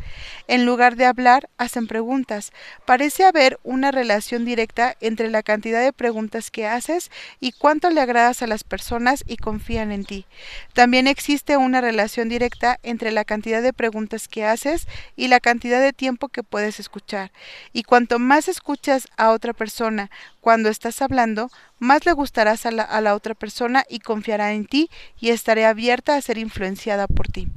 En 0.48 0.66
lugar 0.66 0.96
de 0.96 1.06
hablar, 1.06 1.50
hacen 1.58 1.88
preguntas. 1.88 2.52
Parece 2.86 3.26
haber 3.26 3.60
una 3.64 3.92
relación 3.92 4.46
directa 4.46 4.96
entre 5.02 5.30
la 5.30 5.44
cantidad 5.44 5.82
de 5.82 5.94
preguntas 5.94 6.52
que 6.52 6.68
haces 6.68 7.12
y 7.40 7.52
cuánto 7.64 7.90
le 7.90 8.02
agradas 8.02 8.42
a 8.42 8.48
las 8.48 8.66
personas 8.66 9.24
y 9.26 9.38
confían 9.38 9.94
en 9.94 10.04
ti. 10.04 10.26
También 10.74 11.08
existe 11.08 11.56
una 11.56 11.80
relación 11.80 12.28
directa 12.28 12.78
entre 12.84 13.14
la 13.14 13.24
cantidad 13.24 13.62
de 13.62 13.72
preguntas 13.72 14.28
que 14.28 14.44
haces 14.44 14.86
y 15.16 15.30
la 15.30 15.40
cantidad 15.40 15.80
de 15.80 15.94
tiempo 15.94 16.28
que 16.28 16.44
puedes 16.44 16.82
escuchar. 16.82 17.32
Y 17.72 17.84
cuanto 17.84 18.20
más 18.20 18.50
escuchas 18.50 19.08
a 19.16 19.30
otra 19.30 19.54
persona 19.54 20.12
cuando 20.42 20.68
estás 20.68 21.02
hablando, 21.02 21.52
más 21.80 22.06
le 22.06 22.12
gustarás 22.12 22.66
a 22.66 22.72
la, 22.72 23.16
otra 23.16 23.34
persona 23.34 23.86
y 23.88 24.00
confiará 24.00 24.52
en 24.52 24.66
ti 24.66 24.90
y 25.18 25.30
estaré 25.30 25.66
abierta 25.66 26.18
a 26.18 26.22
ser 26.22 26.40
influenciada 26.40 27.08
por 27.08 27.30
ti. 27.30 27.48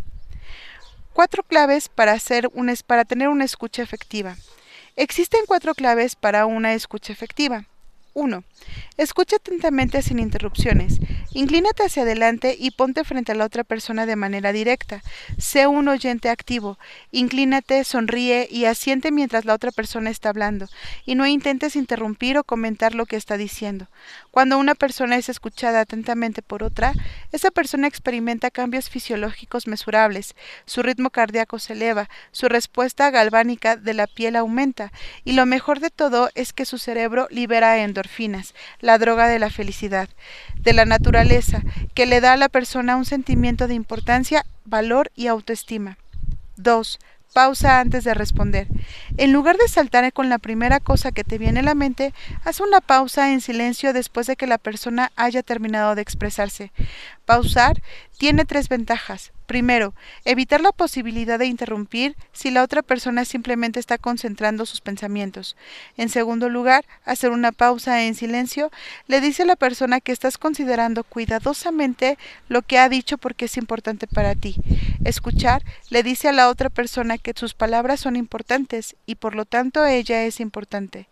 Cuatro 1.15 1.43
claves 1.43 1.89
para, 1.89 2.13
hacer 2.13 2.49
para 2.87 3.05
tener 3.07 3.27
una 3.27 3.45
escucha 3.45 3.83
efectiva. 3.83 4.37
Existen 4.95 5.41
cuatro 5.49 5.75
claves 5.75 6.15
para 6.15 6.47
una 6.47 6.75
escucha 6.75 7.13
efectiva. 7.13 7.65
1. 8.17 8.43
Escucha 8.97 9.37
atentamente 9.37 10.01
sin 10.01 10.19
interrupciones. 10.19 11.01
Inclínate 11.33 11.85
hacia 11.85 12.03
adelante 12.03 12.57
y 12.59 12.71
ponte 12.71 13.05
frente 13.05 13.33
a 13.33 13.35
la 13.35 13.45
otra 13.45 13.63
persona 13.63 14.07
de 14.07 14.17
manera 14.17 14.53
directa. 14.53 15.03
Sé 15.37 15.67
un 15.67 15.87
oyente 15.87 16.31
activo. 16.31 16.79
Inclínate, 17.13 17.85
sonríe 17.85 18.49
y 18.51 18.65
asiente 18.65 19.13
mientras 19.13 19.45
la 19.45 19.53
otra 19.53 19.71
persona 19.71 20.09
está 20.09 20.31
hablando. 20.31 20.67
Y 21.05 21.15
no 21.15 21.27
intentes 21.27 21.77
interrumpir 21.77 22.39
o 22.39 22.45
comentar 22.45 22.95
lo 22.95 23.05
que 23.05 23.17
está 23.17 23.37
diciendo. 23.37 23.87
Cuando 24.31 24.57
una 24.57 24.75
persona 24.75 25.17
es 25.17 25.29
escuchada 25.29 25.81
atentamente 25.81 26.41
por 26.41 26.63
otra, 26.63 26.95
esa 27.33 27.51
persona 27.51 27.87
experimenta 27.87 28.51
cambios 28.51 28.89
fisiológicos 28.89 29.67
mesurables. 29.67 30.35
Su 30.65 30.83
ritmo 30.83 31.11
cardíaco 31.11 31.59
se 31.59 31.75
eleva, 31.75 32.09
su 32.33 32.49
respuesta 32.49 33.11
galvánica 33.11 33.77
de 33.77 33.93
la 33.93 34.07
piel 34.07 34.37
aumenta, 34.37 34.91
y 35.25 35.33
lo 35.33 35.45
mejor 35.45 35.81
de 35.81 35.91
todo 35.91 36.31
es 36.35 36.55
que 36.55 36.65
su 36.65 36.79
cerebro 36.79 37.29
libera 37.31 37.79
endorfinas, 38.07 38.55
la 38.81 38.99
droga 38.99 39.27
de 39.27 39.39
la 39.39 39.51
felicidad, 39.51 40.09
de 40.61 40.73
la 40.73 40.85
naturaleza, 40.85 41.63
que 41.95 42.07
le 42.07 42.21
da 42.21 42.35
a 42.35 42.37
la 42.37 42.49
persona 42.49 42.97
un 42.97 43.05
sentimiento 43.05 43.67
de 43.67 43.75
importancia, 43.75 44.45
valor 44.65 45.11
y 45.17 45.27
autoestima. 45.27 45.99
2. 46.57 46.99
Pausa 47.35 47.81
antes 47.81 48.05
de 48.05 48.15
responder. 48.15 48.67
En 49.19 49.33
lugar 49.33 49.57
de 49.59 49.69
saltar 49.69 50.11
con 50.13 50.31
la 50.31 50.39
primera 50.39 50.81
cosa 50.81 51.13
que 51.13 51.25
te 51.25 51.37
viene 51.37 51.61
a 51.61 51.65
la 51.65 51.75
mente, 51.75 52.15
haz 52.45 52.61
una 52.61 52.81
pausa 52.81 53.33
en 53.33 53.41
silencio 53.41 53.93
después 53.93 54.27
de 54.27 54.37
que 54.37 54.47
la 54.47 54.57
persona 54.57 55.13
haya 55.17 55.43
terminado 55.43 55.95
de 55.95 56.03
expresarse. 56.03 56.73
Pausar 57.27 57.83
tiene 58.19 58.45
tres 58.45 58.69
ventajas. 58.69 59.33
Primero, 59.47 59.95
evitar 60.25 60.61
la 60.61 60.73
posibilidad 60.73 61.39
de 61.39 61.47
interrumpir 61.47 62.17
si 62.33 62.51
la 62.51 62.65
otra 62.65 62.83
persona 62.83 63.25
simplemente 63.25 63.79
está 63.79 63.97
concentrando 63.97 64.67
sus 64.67 64.81
pensamientos. 64.81 65.57
En 65.97 66.09
segundo 66.09 66.49
lugar, 66.49 66.85
hacer 67.05 67.31
una 67.31 67.53
pausa 67.53 68.05
en 68.05 68.17
silencio 68.17 68.73
le 69.07 69.21
dice 69.21 69.43
a 69.43 69.47
la 69.47 69.55
persona 69.55 70.01
que 70.01 70.11
estás 70.11 70.37
considerando 70.37 71.05
cuidadosamente 71.05 72.19
lo 72.49 72.63
que 72.63 72.79
ha 72.79 72.89
dicho 72.89 73.19
porque 73.19 73.45
es 73.45 73.57
importante 73.57 74.09
para 74.09 74.35
ti. 74.35 74.57
Escuchar 75.05 75.63
le 75.91 76.03
dice 76.03 76.29
a 76.29 76.33
la 76.33 76.49
otra 76.49 76.69
persona 76.69 77.19
que 77.19 77.35
sus 77.37 77.55
palabras 77.55 78.01
son 78.01 78.17
importantes 78.17 78.97
y 79.07 79.15
por 79.15 79.37
lo 79.37 79.45
tanto 79.45 79.87
ella 79.87 80.25
es 80.25 80.41
importante. 80.41 81.09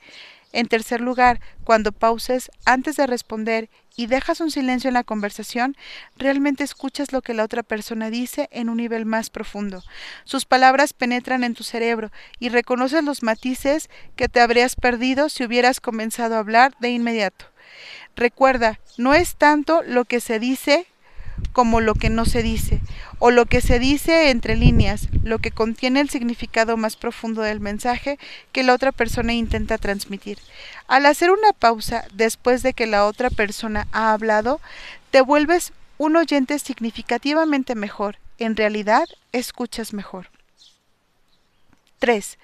En 0.55 0.69
tercer 0.69 1.01
lugar, 1.01 1.41
cuando 1.65 1.91
pauses 1.91 2.49
antes 2.65 2.95
de 2.95 3.09
responder 3.09 3.71
y 3.97 4.07
dejas 4.07 4.41
un 4.41 4.53
silencio 4.53 4.87
en 4.87 4.95
la 4.95 5.03
conversación, 5.03 5.77
realmente 6.17 6.63
escuchas 6.63 7.13
lo 7.13 7.23
que 7.23 7.35
la 7.35 7.43
otra 7.43 7.65
persona 7.65 8.09
dice 8.09 8.49
en 8.53 8.69
un 8.69 8.77
nivel 8.77 9.05
más 9.05 9.31
profundo. 9.31 9.83
Sus 10.23 10.45
palabras 10.45 10.93
penetran 10.93 11.43
en 11.43 11.55
tu 11.55 11.65
cerebro 11.65 12.13
y 12.39 12.51
reconoces 12.51 13.03
los 13.03 13.25
matices 13.25 13.91
que 14.15 14.29
te 14.29 14.41
habrías 14.41 14.77
perdido 14.77 15.29
si 15.29 15.43
hubieras 15.43 15.81
comenzado 15.81 16.37
a 16.37 16.39
hablar 16.39 16.77
de 16.79 16.91
inmediato. 16.91 17.47
Recuerda, 18.15 18.79
no 18.97 19.13
es 19.13 19.35
tanto 19.35 19.83
lo 19.83 20.05
que 20.05 20.21
se 20.21 20.39
dice 20.39 20.87
como 21.53 21.81
lo 21.81 21.95
que 21.95 22.11
no 22.11 22.25
se 22.25 22.43
dice, 22.43 22.81
o 23.19 23.31
lo 23.31 23.47
que 23.47 23.61
se 23.61 23.79
dice 23.79 24.31
entre 24.31 24.57
líneas, 24.57 25.09
lo 25.23 25.39
que 25.39 25.51
contiene 25.51 26.01
el 26.01 26.11
significado 26.11 26.77
más 26.77 26.97
profundo 26.97 27.43
del 27.43 27.61
mensaje 27.61 28.19
que 28.53 28.63
la 28.63 28.75
otra 28.75 28.93
persona 28.93 29.33
intenta 29.33 29.79
transmitir. 29.79 30.39
Al 30.89 31.07
hacer 31.07 31.31
una 31.31 31.53
pausa 31.53 32.05
después 32.13 32.63
de 32.63 32.75
que 32.75 32.87
la 32.87 33.07
otra 33.07 33.31
persona 33.31 33.87
ha 33.93 34.13
hablado, 34.13 34.61
te 35.11 35.21
vuelves 35.21 35.73
un 35.99 36.17
oyente 36.17 36.59
significativamente 36.59 37.75
mejor. 37.75 38.19
En 38.39 38.57
realidad, 38.57 39.05
escuchas 39.33 39.93
mejor. 39.93 40.34
3. 41.99 42.39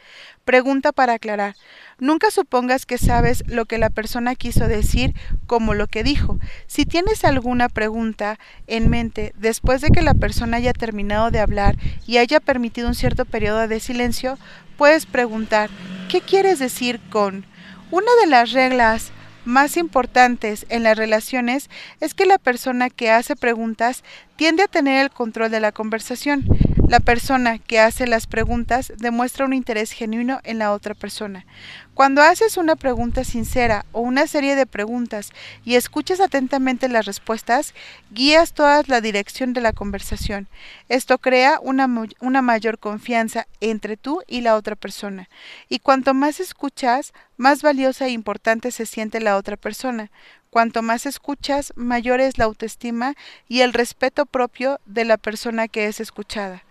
Pregunta 0.45 0.93
para 0.93 1.15
aclarar. 1.15 1.55
Nunca 1.99 2.31
supongas 2.31 2.87
que 2.87 2.99
sabes 2.99 3.45
lo 3.47 3.67
que 3.67 3.79
la 3.79 3.91
persona 3.91 4.35
quiso 4.35 4.67
decir 4.69 5.15
como 5.47 5.75
lo 5.75 5.87
que 5.87 6.03
dijo. 6.03 6.39
Si 6.67 6.87
tienes 6.87 7.25
alguna 7.25 7.69
pregunta 7.69 8.39
en 8.67 8.89
mente 8.89 9.35
después 9.37 9.81
de 9.81 9.91
que 9.91 10.03
la 10.03 10.15
persona 10.15 10.57
haya 10.57 10.73
terminado 10.73 11.31
de 11.31 11.41
hablar 11.41 11.77
y 12.07 12.19
haya 12.19 12.41
permitido 12.41 12.89
un 12.89 12.95
cierto 12.95 13.25
periodo 13.25 13.69
de 13.69 13.81
silencio, 13.81 14.39
puedes 14.77 15.07
preguntar 15.07 15.71
¿qué 16.09 16.21
quieres 16.21 16.59
decir 16.59 17.01
con? 17.11 17.45
Una 17.91 18.11
de 18.23 18.27
las 18.29 18.53
reglas 18.53 19.13
más 19.45 19.77
importantes 19.77 20.67
en 20.69 20.83
las 20.83 20.97
relaciones 20.97 21.71
es 22.01 22.15
que 22.15 22.27
la 22.27 22.39
persona 22.39 22.91
que 22.91 23.11
hace 23.11 23.37
preguntas 23.37 24.05
tiende 24.37 24.63
a 24.63 24.69
tener 24.69 25.03
el 25.03 25.11
control 25.11 25.51
de 25.51 25.61
la 25.61 25.73
conversación. 25.73 26.45
La 26.91 26.99
persona 26.99 27.59
que 27.59 27.79
hace 27.79 28.09
las 28.09 28.27
preguntas 28.27 28.93
demuestra 28.97 29.45
un 29.45 29.53
interés 29.53 29.93
genuino 29.93 30.41
en 30.43 30.59
la 30.59 30.73
otra 30.73 30.97
persona. 30.97 31.47
Cuando 31.95 32.21
haces 32.21 32.57
una 32.57 32.75
pregunta 32.75 33.23
sincera 33.23 33.87
o 33.93 34.01
una 34.01 34.27
serie 34.27 34.57
de 34.57 34.67
preguntas 34.67 35.31
y 35.65 35.77
escuchas 35.77 36.19
atentamente 36.19 36.89
las 36.89 37.07
respuestas, 37.07 37.75
guías 38.11 38.55
toda 38.55 38.83
la 38.89 39.01
dirección 39.01 39.53
de 39.53 39.61
la 39.61 39.73
conversación. 39.73 40.49
Esto 40.89 41.19
crea 41.19 41.61
una, 41.63 41.89
una 42.19 42.43
mayor 42.43 42.81
confianza 42.81 43.47
entre 43.61 43.97
tú 43.97 44.23
y 44.27 44.41
la 44.41 44.57
otra 44.57 44.75
persona. 44.75 45.29
Y 45.69 45.79
cuanto 45.79 46.13
más 46.13 46.41
escuchas, 46.41 47.13
más 47.37 47.63
valiosa 47.63 48.07
e 48.07 48.11
importante 48.11 48.73
se 48.73 48.85
siente 48.85 49.21
la 49.21 49.37
otra 49.37 49.57
persona. 49.57 50.11
Cuanto 50.51 50.83
más 50.83 51.07
escuchas, 51.07 51.73
mayor 51.77 52.19
es 52.19 52.37
la 52.37 52.45
autoestima 52.45 53.15
y 53.47 53.61
el 53.61 53.73
respeto 53.73 54.27
propio 54.27 54.81
de 54.85 55.05
la 55.05 55.17
persona 55.17 55.69
que 55.69 55.87
es 55.87 56.01
escuchada. 56.01 56.65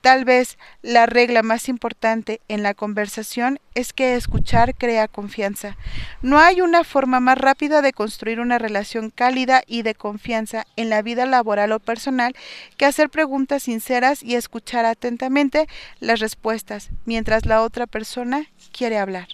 Tal 0.00 0.24
vez 0.24 0.56
la 0.80 1.04
regla 1.04 1.42
más 1.42 1.68
importante 1.68 2.40
en 2.48 2.62
la 2.62 2.72
conversación 2.72 3.58
es 3.74 3.92
que 3.92 4.14
escuchar 4.14 4.74
crea 4.74 5.08
confianza. 5.08 5.76
No 6.22 6.38
hay 6.38 6.62
una 6.62 6.84
forma 6.84 7.20
más 7.20 7.36
rápida 7.36 7.82
de 7.82 7.92
construir 7.92 8.40
una 8.40 8.58
relación 8.58 9.10
cálida 9.10 9.62
y 9.66 9.82
de 9.82 9.94
confianza 9.94 10.66
en 10.76 10.88
la 10.88 11.02
vida 11.02 11.26
laboral 11.26 11.72
o 11.72 11.80
personal 11.80 12.34
que 12.78 12.86
hacer 12.86 13.10
preguntas 13.10 13.64
sinceras 13.64 14.22
y 14.22 14.36
escuchar 14.36 14.86
atentamente 14.86 15.68
las 16.00 16.20
respuestas 16.20 16.88
mientras 17.04 17.44
la 17.44 17.60
otra 17.60 17.86
persona 17.86 18.46
quiere 18.72 18.96
hablar. 18.96 19.28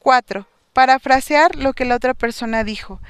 4 0.00 0.53
parafrasear 0.74 1.54
lo 1.56 1.72
que 1.72 1.84
la 1.84 1.94
otra 1.94 2.12
persona 2.12 2.64
dijo. 2.64 3.00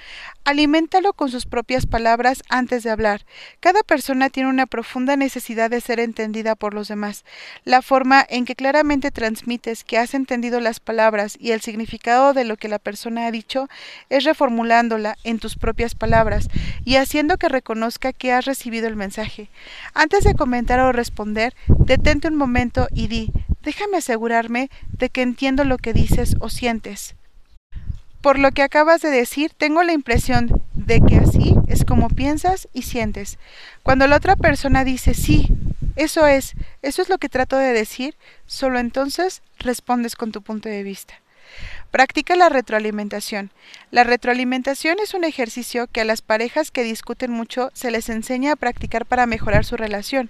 Aliméntalo 0.45 1.15
con 1.15 1.31
sus 1.31 1.47
propias 1.47 1.87
palabras 1.87 2.43
antes 2.51 2.83
de 2.83 2.91
hablar. 2.91 3.25
Cada 3.61 3.83
persona 3.83 4.29
tiene 4.29 4.51
una 4.51 4.67
profunda 4.67 5.17
necesidad 5.17 5.71
de 5.71 5.81
ser 5.81 6.01
entendida 6.01 6.55
por 6.55 6.75
los 6.75 6.89
demás. 6.89 7.25
La 7.65 7.81
forma 7.81 8.25
en 8.29 8.45
que 8.45 8.55
claramente 8.55 9.11
transmites 9.11 9.85
que 9.85 9.97
has 9.97 10.13
entendido 10.13 10.61
las 10.61 10.81
palabras 10.81 11.39
y 11.41 11.53
el 11.53 11.63
significado 11.63 12.35
de 12.35 12.45
lo 12.45 12.59
que 12.59 12.69
la 12.69 12.79
persona 12.79 13.27
ha 13.27 13.31
dicho 13.31 13.69
es 14.11 14.25
reformulándola 14.25 15.17
en 15.25 15.39
tus 15.39 15.57
propias 15.57 15.95
palabras 15.95 16.49
y 16.85 16.97
haciendo 16.97 17.39
que 17.39 17.49
reconozca 17.49 18.13
que 18.13 18.33
has 18.33 18.45
recibido 18.45 18.87
el 18.87 18.97
mensaje. 18.97 19.49
Antes 19.95 20.25
de 20.25 20.35
comentar 20.35 20.79
o 20.81 20.93
responder, 20.93 21.55
detente 21.69 22.29
un 22.29 22.37
momento 22.37 22.87
y 22.93 23.09
di, 23.09 23.33
déjame 23.63 23.97
asegurarme 23.97 24.69
de 24.91 25.09
que 25.09 25.23
entiendo 25.23 25.65
lo 25.65 25.79
que 25.79 25.95
dices 25.95 26.37
o 26.41 26.51
sientes. 26.51 27.17
Por 28.25 28.39
lo 28.39 28.53
que 28.53 28.63
acabas 28.63 29.03
de 29.03 29.11
decir, 29.11 29.53
tengo 29.55 29.83
la 29.83 29.93
impresión 29.93 30.63
de 30.73 31.03
que 31.03 31.17
así 31.19 31.57
es 31.67 31.85
como 31.85 32.09
piensas 32.09 32.69
y 32.73 32.81
sientes. 32.81 33.39
Cuando 33.83 34.07
la 34.07 34.17
otra 34.17 34.35
persona 34.35 34.83
dice 34.83 35.13
sí, 35.13 35.49
eso 35.95 36.27
es, 36.27 36.55
eso 36.81 37.03
es 37.03 37.11
lo 37.11 37.19
que 37.19 37.29
trato 37.29 37.59
de 37.59 37.75
decir, 37.75 38.17
solo 38.47 38.79
entonces 38.79 39.43
respondes 39.59 40.17
con 40.17 40.33
tu 40.33 40.41
punto 40.41 40.71
de 40.71 40.83
vista. 40.83 41.21
Practica 41.91 42.35
la 42.35 42.49
retroalimentación. 42.49 43.51
La 43.91 44.03
retroalimentación 44.03 44.99
es 45.01 45.15
un 45.15 45.23
ejercicio 45.23 45.87
que 45.87 46.01
a 46.01 46.05
las 46.05 46.23
parejas 46.23 46.73
que 46.73 46.83
discuten 46.83 47.31
mucho 47.31 47.71
se 47.73 47.93
les 47.93 48.09
enseña 48.09 48.53
a 48.53 48.57
practicar 48.57 49.07
para 49.07 49.27
mejorar 49.27 49.65
su 49.65 49.77
relación. 49.77 50.29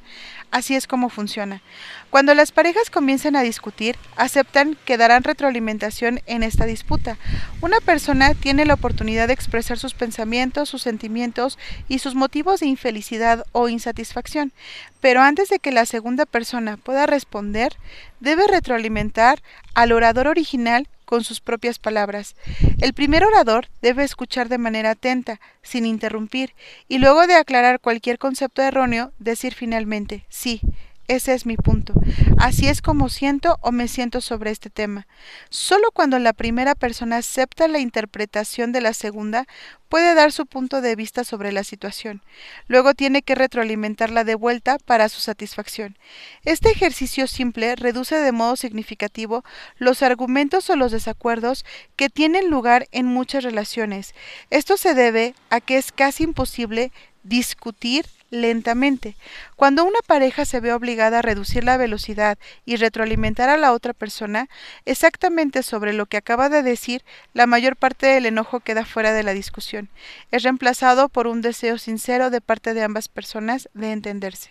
Así 0.50 0.74
es 0.74 0.86
como 0.86 1.08
funciona. 1.08 1.62
Cuando 2.10 2.34
las 2.34 2.52
parejas 2.52 2.90
comiencen 2.90 3.34
a 3.34 3.42
discutir, 3.42 3.96
aceptan 4.16 4.76
que 4.84 4.98
darán 4.98 5.24
retroalimentación 5.24 6.20
en 6.26 6.42
esta 6.42 6.66
disputa. 6.66 7.16
Una 7.62 7.80
persona 7.80 8.34
tiene 8.34 8.66
la 8.66 8.74
oportunidad 8.74 9.28
de 9.28 9.34
expresar 9.34 9.78
sus 9.78 9.94
pensamientos, 9.94 10.68
sus 10.68 10.82
sentimientos 10.82 11.58
y 11.88 11.98
sus 11.98 12.14
motivos 12.14 12.60
de 12.60 12.66
infelicidad 12.66 13.44
o 13.52 13.68
insatisfacción, 13.68 14.52
pero 15.00 15.22
antes 15.22 15.48
de 15.48 15.58
que 15.58 15.72
la 15.72 15.86
segunda 15.86 16.26
persona 16.26 16.76
pueda 16.76 17.06
responder, 17.06 17.76
debe 18.20 18.46
retroalimentar 18.46 19.42
al 19.74 19.92
orador 19.92 20.28
original 20.28 20.88
con 21.14 21.22
sus 21.22 21.40
propias 21.40 21.78
palabras. 21.78 22.34
El 22.80 22.92
primer 22.92 23.22
orador 23.22 23.68
debe 23.80 24.02
escuchar 24.02 24.48
de 24.48 24.58
manera 24.58 24.90
atenta, 24.90 25.40
sin 25.62 25.86
interrumpir, 25.86 26.54
y 26.88 26.98
luego 26.98 27.28
de 27.28 27.36
aclarar 27.36 27.78
cualquier 27.78 28.18
concepto 28.18 28.62
erróneo, 28.62 29.12
decir 29.20 29.54
finalmente 29.54 30.26
sí, 30.28 30.60
ese 31.08 31.34
es 31.34 31.46
mi 31.46 31.56
punto. 31.56 31.94
Así 32.38 32.68
es 32.68 32.80
como 32.80 33.08
siento 33.08 33.58
o 33.60 33.72
me 33.72 33.88
siento 33.88 34.20
sobre 34.20 34.50
este 34.50 34.70
tema. 34.70 35.06
Solo 35.50 35.90
cuando 35.92 36.18
la 36.18 36.32
primera 36.32 36.74
persona 36.74 37.18
acepta 37.18 37.68
la 37.68 37.78
interpretación 37.78 38.72
de 38.72 38.80
la 38.80 38.94
segunda, 38.94 39.46
puede 39.88 40.14
dar 40.14 40.32
su 40.32 40.46
punto 40.46 40.80
de 40.80 40.96
vista 40.96 41.22
sobre 41.22 41.52
la 41.52 41.62
situación. 41.62 42.22
Luego 42.66 42.94
tiene 42.94 43.22
que 43.22 43.34
retroalimentarla 43.34 44.24
de 44.24 44.34
vuelta 44.34 44.78
para 44.78 45.08
su 45.08 45.20
satisfacción. 45.20 45.96
Este 46.44 46.70
ejercicio 46.70 47.26
simple 47.26 47.76
reduce 47.76 48.16
de 48.16 48.32
modo 48.32 48.56
significativo 48.56 49.44
los 49.76 50.02
argumentos 50.02 50.68
o 50.70 50.76
los 50.76 50.90
desacuerdos 50.90 51.64
que 51.96 52.08
tienen 52.08 52.50
lugar 52.50 52.88
en 52.92 53.06
muchas 53.06 53.44
relaciones. 53.44 54.14
Esto 54.50 54.76
se 54.76 54.94
debe 54.94 55.34
a 55.50 55.60
que 55.60 55.76
es 55.76 55.92
casi 55.92 56.24
imposible 56.24 56.90
discutir 57.22 58.06
lentamente. 58.34 59.16
Cuando 59.56 59.84
una 59.84 60.00
pareja 60.06 60.44
se 60.44 60.60
ve 60.60 60.72
obligada 60.72 61.20
a 61.20 61.22
reducir 61.22 61.64
la 61.64 61.76
velocidad 61.76 62.36
y 62.66 62.76
retroalimentar 62.76 63.48
a 63.48 63.56
la 63.56 63.72
otra 63.72 63.94
persona 63.94 64.48
exactamente 64.84 65.62
sobre 65.62 65.92
lo 65.92 66.06
que 66.06 66.16
acaba 66.16 66.48
de 66.48 66.62
decir, 66.62 67.02
la 67.32 67.46
mayor 67.46 67.76
parte 67.76 68.06
del 68.06 68.26
enojo 68.26 68.60
queda 68.60 68.84
fuera 68.84 69.12
de 69.12 69.22
la 69.22 69.32
discusión. 69.32 69.88
Es 70.30 70.42
reemplazado 70.42 71.08
por 71.08 71.26
un 71.26 71.40
deseo 71.40 71.78
sincero 71.78 72.30
de 72.30 72.40
parte 72.40 72.74
de 72.74 72.82
ambas 72.82 73.08
personas 73.08 73.68
de 73.72 73.92
entenderse. 73.92 74.50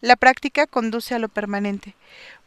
La 0.00 0.16
práctica 0.16 0.66
conduce 0.66 1.14
a 1.14 1.18
lo 1.18 1.28
permanente. 1.28 1.94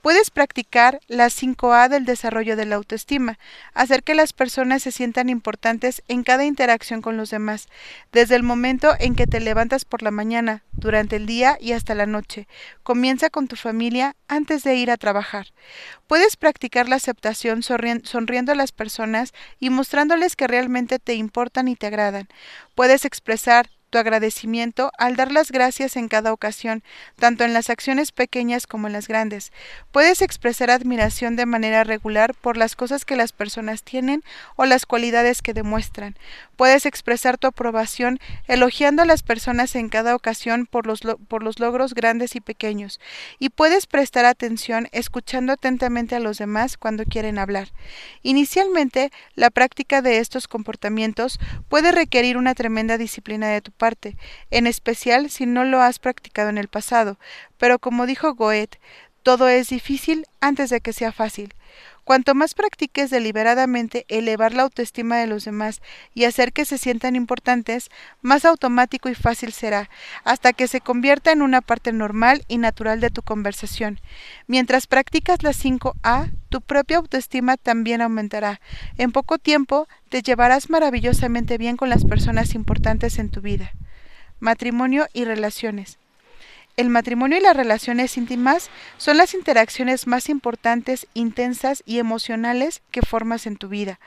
Puedes 0.07 0.31
practicar 0.31 1.01
las 1.09 1.35
5A 1.35 1.89
del 1.89 2.05
desarrollo 2.05 2.55
de 2.55 2.65
la 2.65 2.77
autoestima, 2.77 3.37
hacer 3.73 4.03
que 4.03 4.15
las 4.15 4.31
personas 4.31 4.81
se 4.81 4.93
sientan 4.93 5.27
importantes 5.27 6.01
en 6.07 6.23
cada 6.23 6.45
interacción 6.45 7.01
con 7.01 7.17
los 7.17 7.29
demás, 7.29 7.67
desde 8.13 8.37
el 8.37 8.43
momento 8.43 8.95
en 8.99 9.15
que 9.15 9.27
te 9.27 9.41
levantas 9.41 9.83
por 9.83 10.03
la 10.03 10.11
mañana, 10.11 10.63
durante 10.71 11.17
el 11.17 11.25
día 11.25 11.57
y 11.59 11.73
hasta 11.73 11.93
la 11.93 12.05
noche. 12.05 12.47
Comienza 12.83 13.29
con 13.29 13.49
tu 13.49 13.57
familia 13.57 14.15
antes 14.29 14.63
de 14.63 14.75
ir 14.75 14.91
a 14.91 14.97
trabajar. 14.97 15.47
Puedes 16.07 16.37
practicar 16.37 16.87
la 16.87 16.95
aceptación 16.95 17.61
sonriendo 17.61 18.53
a 18.53 18.55
las 18.55 18.71
personas 18.71 19.33
y 19.59 19.71
mostrándoles 19.71 20.37
que 20.37 20.47
realmente 20.47 20.99
te 20.99 21.15
importan 21.15 21.67
y 21.67 21.75
te 21.75 21.87
agradan. 21.87 22.29
Puedes 22.75 23.03
expresar 23.03 23.71
tu 23.89 23.97
agradecimiento 23.97 24.91
al 24.97 25.15
dar 25.15 25.31
las 25.31 25.51
gracias 25.51 25.95
en 25.95 26.07
cada 26.07 26.33
ocasión, 26.33 26.83
tanto 27.17 27.43
en 27.43 27.53
las 27.53 27.69
acciones 27.69 28.11
pequeñas 28.11 28.67
como 28.67 28.87
en 28.87 28.93
las 28.93 29.07
grandes. 29.07 29.51
Puedes 29.91 30.21
expresar 30.21 30.69
admiración 30.69 31.35
de 31.35 31.45
manera 31.45 31.83
regular 31.83 32.33
por 32.33 32.57
las 32.57 32.75
cosas 32.75 33.05
que 33.05 33.15
las 33.15 33.31
personas 33.31 33.83
tienen 33.83 34.23
o 34.55 34.65
las 34.65 34.85
cualidades 34.85 35.41
que 35.41 35.53
demuestran. 35.53 36.15
Puedes 36.55 36.85
expresar 36.85 37.37
tu 37.37 37.47
aprobación 37.47 38.19
elogiando 38.47 39.03
a 39.03 39.05
las 39.05 39.23
personas 39.23 39.75
en 39.75 39.89
cada 39.89 40.15
ocasión 40.15 40.65
por 40.65 40.87
los, 40.87 41.01
por 41.27 41.43
los 41.43 41.59
logros 41.59 41.93
grandes 41.93 42.35
y 42.35 42.41
pequeños. 42.41 42.99
Y 43.39 43.49
puedes 43.49 43.87
prestar 43.87 44.25
atención 44.25 44.87
escuchando 44.91 45.53
atentamente 45.53 46.15
a 46.15 46.19
los 46.19 46.37
demás 46.37 46.77
cuando 46.77 47.05
quieren 47.05 47.37
hablar. 47.37 47.69
Inicialmente, 48.23 49.11
la 49.35 49.49
práctica 49.49 50.01
de 50.01 50.17
estos 50.17 50.47
comportamientos 50.47 51.39
puede 51.69 51.91
requerir 51.91 52.37
una 52.37 52.55
tremenda 52.55 52.97
disciplina 52.97 53.47
de 53.49 53.61
tu 53.61 53.71
parte, 53.77 54.17
en 54.51 54.67
especial 54.67 55.29
si 55.29 55.45
no 55.45 55.63
lo 55.63 55.81
has 55.81 55.99
practicado 55.99 56.49
en 56.49 56.57
el 56.57 56.67
pasado, 56.67 57.17
pero 57.57 57.79
como 57.79 58.05
dijo 58.05 58.33
Goethe, 58.33 58.79
todo 59.23 59.47
es 59.47 59.69
difícil 59.69 60.25
antes 60.41 60.69
de 60.69 60.81
que 60.81 60.93
sea 60.93 61.11
fácil. 61.11 61.53
Cuanto 62.07 62.35
más 62.35 62.53
practiques 62.53 63.09
deliberadamente 63.09 64.05
elevar 64.07 64.53
la 64.53 64.63
autoestima 64.63 65.17
de 65.17 65.27
los 65.27 65.43
demás 65.43 65.81
y 66.13 66.23
hacer 66.23 66.53
que 66.53 66.63
se 66.63 66.77
sientan 66.77 67.17
importantes, 67.17 67.89
más 68.21 68.45
automático 68.45 69.09
y 69.09 69.13
fácil 69.13 69.51
será, 69.51 69.89
hasta 70.23 70.53
que 70.53 70.69
se 70.69 70.79
convierta 70.79 71.33
en 71.33 71.41
una 71.41 71.59
parte 71.59 71.91
normal 71.91 72.45
y 72.47 72.59
natural 72.59 73.01
de 73.01 73.09
tu 73.09 73.23
conversación. 73.23 73.99
Mientras 74.47 74.87
practicas 74.87 75.43
las 75.43 75.61
5A, 75.61 76.31
tu 76.47 76.61
propia 76.61 76.95
autoestima 76.95 77.57
también 77.57 78.01
aumentará. 78.01 78.61
En 78.97 79.11
poco 79.11 79.37
tiempo 79.37 79.89
te 80.07 80.21
llevarás 80.21 80.69
maravillosamente 80.69 81.57
bien 81.57 81.75
con 81.75 81.89
las 81.89 82.05
personas 82.05 82.55
importantes 82.55 83.19
en 83.19 83.31
tu 83.31 83.41
vida. 83.41 83.73
Matrimonio 84.39 85.07
y 85.11 85.25
relaciones. 85.25 85.99
El 86.77 86.89
matrimonio 86.89 87.39
y 87.39 87.41
las 87.41 87.57
relaciones 87.57 88.17
íntimas 88.17 88.69
son 88.97 89.17
las 89.17 89.33
interacciones 89.33 90.05
más 90.05 90.29
importantes, 90.29 91.07
intensas 91.15 91.81
y 91.87 91.97
emocionales 91.97 92.83
que 92.91 93.01
formas 93.01 93.47
en 93.47 93.57
tu 93.57 93.67
vida. 93.67 93.99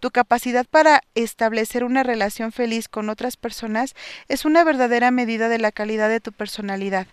Tu 0.00 0.10
capacidad 0.10 0.64
para 0.64 1.02
establecer 1.14 1.84
una 1.84 2.02
relación 2.02 2.50
feliz 2.50 2.88
con 2.88 3.10
otras 3.10 3.36
personas 3.36 3.94
es 4.28 4.46
una 4.46 4.64
verdadera 4.64 5.10
medida 5.10 5.50
de 5.50 5.58
la 5.58 5.70
calidad 5.70 6.08
de 6.08 6.20
tu 6.20 6.32
personalidad. 6.32 7.06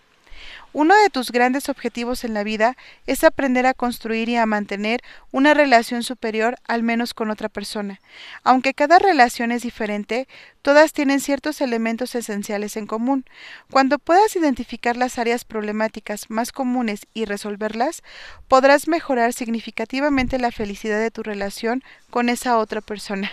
Uno 0.73 0.95
de 0.95 1.09
tus 1.09 1.31
grandes 1.31 1.67
objetivos 1.67 2.23
en 2.23 2.33
la 2.33 2.43
vida 2.43 2.77
es 3.05 3.23
aprender 3.23 3.65
a 3.65 3.73
construir 3.73 4.29
y 4.29 4.37
a 4.37 4.45
mantener 4.45 5.01
una 5.31 5.53
relación 5.53 6.03
superior 6.03 6.57
al 6.67 6.81
menos 6.81 7.13
con 7.13 7.29
otra 7.29 7.49
persona. 7.49 7.99
Aunque 8.43 8.73
cada 8.73 8.97
relación 8.97 9.51
es 9.51 9.63
diferente, 9.63 10.29
todas 10.61 10.93
tienen 10.93 11.19
ciertos 11.19 11.59
elementos 11.59 12.15
esenciales 12.15 12.77
en 12.77 12.87
común. 12.87 13.25
Cuando 13.69 13.99
puedas 13.99 14.35
identificar 14.35 14.95
las 14.95 15.19
áreas 15.19 15.43
problemáticas 15.43 16.29
más 16.29 16.53
comunes 16.53 17.05
y 17.13 17.25
resolverlas, 17.25 18.01
podrás 18.47 18.87
mejorar 18.87 19.33
significativamente 19.33 20.39
la 20.39 20.51
felicidad 20.51 20.99
de 20.99 21.11
tu 21.11 21.21
relación 21.23 21.83
con 22.09 22.29
esa 22.29 22.57
otra 22.57 22.79
persona. 22.79 23.31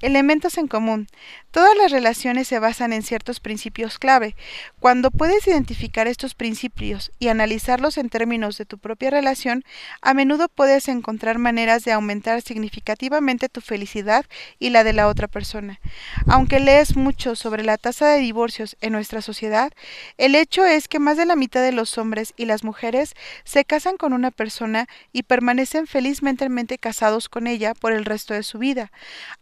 Elementos 0.00 0.58
en 0.58 0.68
común. 0.68 1.08
Todas 1.50 1.76
las 1.76 1.90
relaciones 1.90 2.46
se 2.46 2.60
basan 2.60 2.92
en 2.92 3.02
ciertos 3.02 3.40
principios 3.40 3.98
clave. 3.98 4.36
Cuando 4.78 5.10
puedes 5.10 5.46
identificar 5.48 6.06
estos 6.06 6.34
principios 6.34 7.10
y 7.18 7.28
analizarlos 7.28 7.98
en 7.98 8.08
términos 8.08 8.56
de 8.56 8.66
tu 8.66 8.78
propia 8.78 9.10
relación, 9.10 9.64
a 10.00 10.14
menudo 10.14 10.48
puedes 10.48 10.86
encontrar 10.88 11.38
maneras 11.38 11.84
de 11.84 11.92
aumentar 11.92 12.42
significativamente 12.42 13.48
tu 13.48 13.60
felicidad 13.60 14.26
y 14.58 14.70
la 14.70 14.84
de 14.84 14.92
la 14.92 15.08
otra 15.08 15.26
persona. 15.26 15.80
Aunque 16.26 16.60
lees 16.60 16.96
mucho 16.96 17.34
sobre 17.34 17.64
la 17.64 17.78
tasa 17.78 18.06
de 18.08 18.20
divorcios 18.20 18.76
en 18.80 18.92
nuestra 18.92 19.20
sociedad, 19.20 19.72
el 20.18 20.36
hecho 20.36 20.64
es 20.64 20.86
que 20.86 21.00
más 21.00 21.16
de 21.16 21.26
la 21.26 21.36
mitad 21.36 21.62
de 21.62 21.72
los 21.72 21.98
hombres 21.98 22.32
y 22.36 22.44
las 22.44 22.62
mujeres 22.62 23.14
se 23.44 23.64
casan 23.64 23.96
con 23.96 24.12
una 24.12 24.30
persona 24.30 24.86
y 25.12 25.24
permanecen 25.24 25.86
felizmente 25.86 26.78
casados 26.78 27.28
con 27.28 27.46
ella 27.46 27.74
por 27.74 27.92
el 27.92 28.04
resto 28.04 28.34
de 28.34 28.42
su 28.42 28.58
vida. 28.58 28.92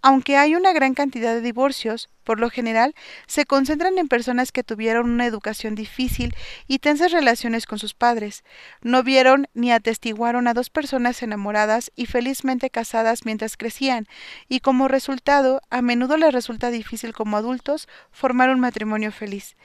Aunque 0.09 0.39
hay 0.39 0.55
una 0.55 0.73
gran 0.73 0.95
cantidad 0.95 1.35
de 1.35 1.43
divorcios, 1.43 2.09
por 2.25 2.41
lo 2.41 2.49
general, 2.49 2.95
se 3.27 3.45
concentran 3.45 3.99
en 3.99 4.09
personas 4.09 4.53
que 4.53 4.65
tuvieron 4.65 5.11
una 5.11 5.27
educación 5.27 5.75
difícil 5.75 6.35
y 6.67 6.79
tensas 6.79 7.13
relaciones 7.13 7.67
con 7.67 7.79
sus 7.79 7.93
padres. 7.93 8.43
No 8.81 9.03
vieron 9.03 9.49
ni 9.53 9.71
atestiguaron 9.71 10.49
a 10.49 10.55
dos 10.55 10.71
personas 10.71 11.23
enamoradas 11.23 11.93
y 11.95 12.07
felizmente 12.07 12.71
casadas 12.71 13.27
mientras 13.27 13.59
crecían, 13.59 14.07
y 14.49 14.61
como 14.61 14.89
resultado, 14.89 15.61
a 15.69 15.83
menudo 15.83 16.17
les 16.17 16.33
resulta 16.33 16.71
difícil 16.71 17.13
como 17.13 17.37
adultos 17.37 17.87
formar 18.11 18.49
un 18.49 18.61
matrimonio 18.61 19.13
feliz. 19.13 19.57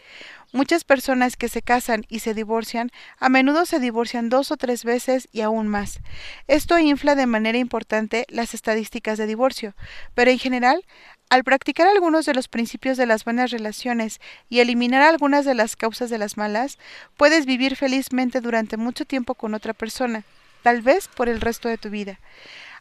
Muchas 0.53 0.83
personas 0.83 1.35
que 1.35 1.49
se 1.49 1.63
casan 1.63 2.05
y 2.09 2.19
se 2.19 2.35
divorcian 2.35 2.91
a 3.17 3.27
menudo 3.27 3.65
se 3.65 3.79
divorcian 3.79 4.29
dos 4.29 4.51
o 4.51 4.55
tres 4.55 4.83
veces 4.83 5.27
y 5.31 5.41
aún 5.41 5.67
más. 5.67 5.99
Esto 6.47 6.77
infla 6.77 7.15
de 7.15 7.25
manera 7.25 7.57
importante 7.57 8.27
las 8.29 8.53
estadísticas 8.53 9.17
de 9.17 9.25
divorcio, 9.25 9.73
pero 10.13 10.29
en 10.29 10.37
general, 10.37 10.85
al 11.31 11.43
practicar 11.43 11.87
algunos 11.87 12.27
de 12.27 12.35
los 12.35 12.49
principios 12.49 12.97
de 12.97 13.07
las 13.07 13.25
buenas 13.25 13.49
relaciones 13.49 14.21
y 14.47 14.59
eliminar 14.59 15.01
algunas 15.01 15.43
de 15.43 15.55
las 15.55 15.75
causas 15.75 16.11
de 16.11 16.19
las 16.19 16.37
malas, 16.37 16.77
puedes 17.17 17.47
vivir 17.47 17.75
felizmente 17.75 18.39
durante 18.39 18.77
mucho 18.77 19.05
tiempo 19.05 19.33
con 19.33 19.55
otra 19.55 19.73
persona, 19.73 20.23
tal 20.61 20.83
vez 20.83 21.07
por 21.07 21.29
el 21.29 21.41
resto 21.41 21.67
de 21.67 21.79
tu 21.79 21.89
vida. 21.89 22.19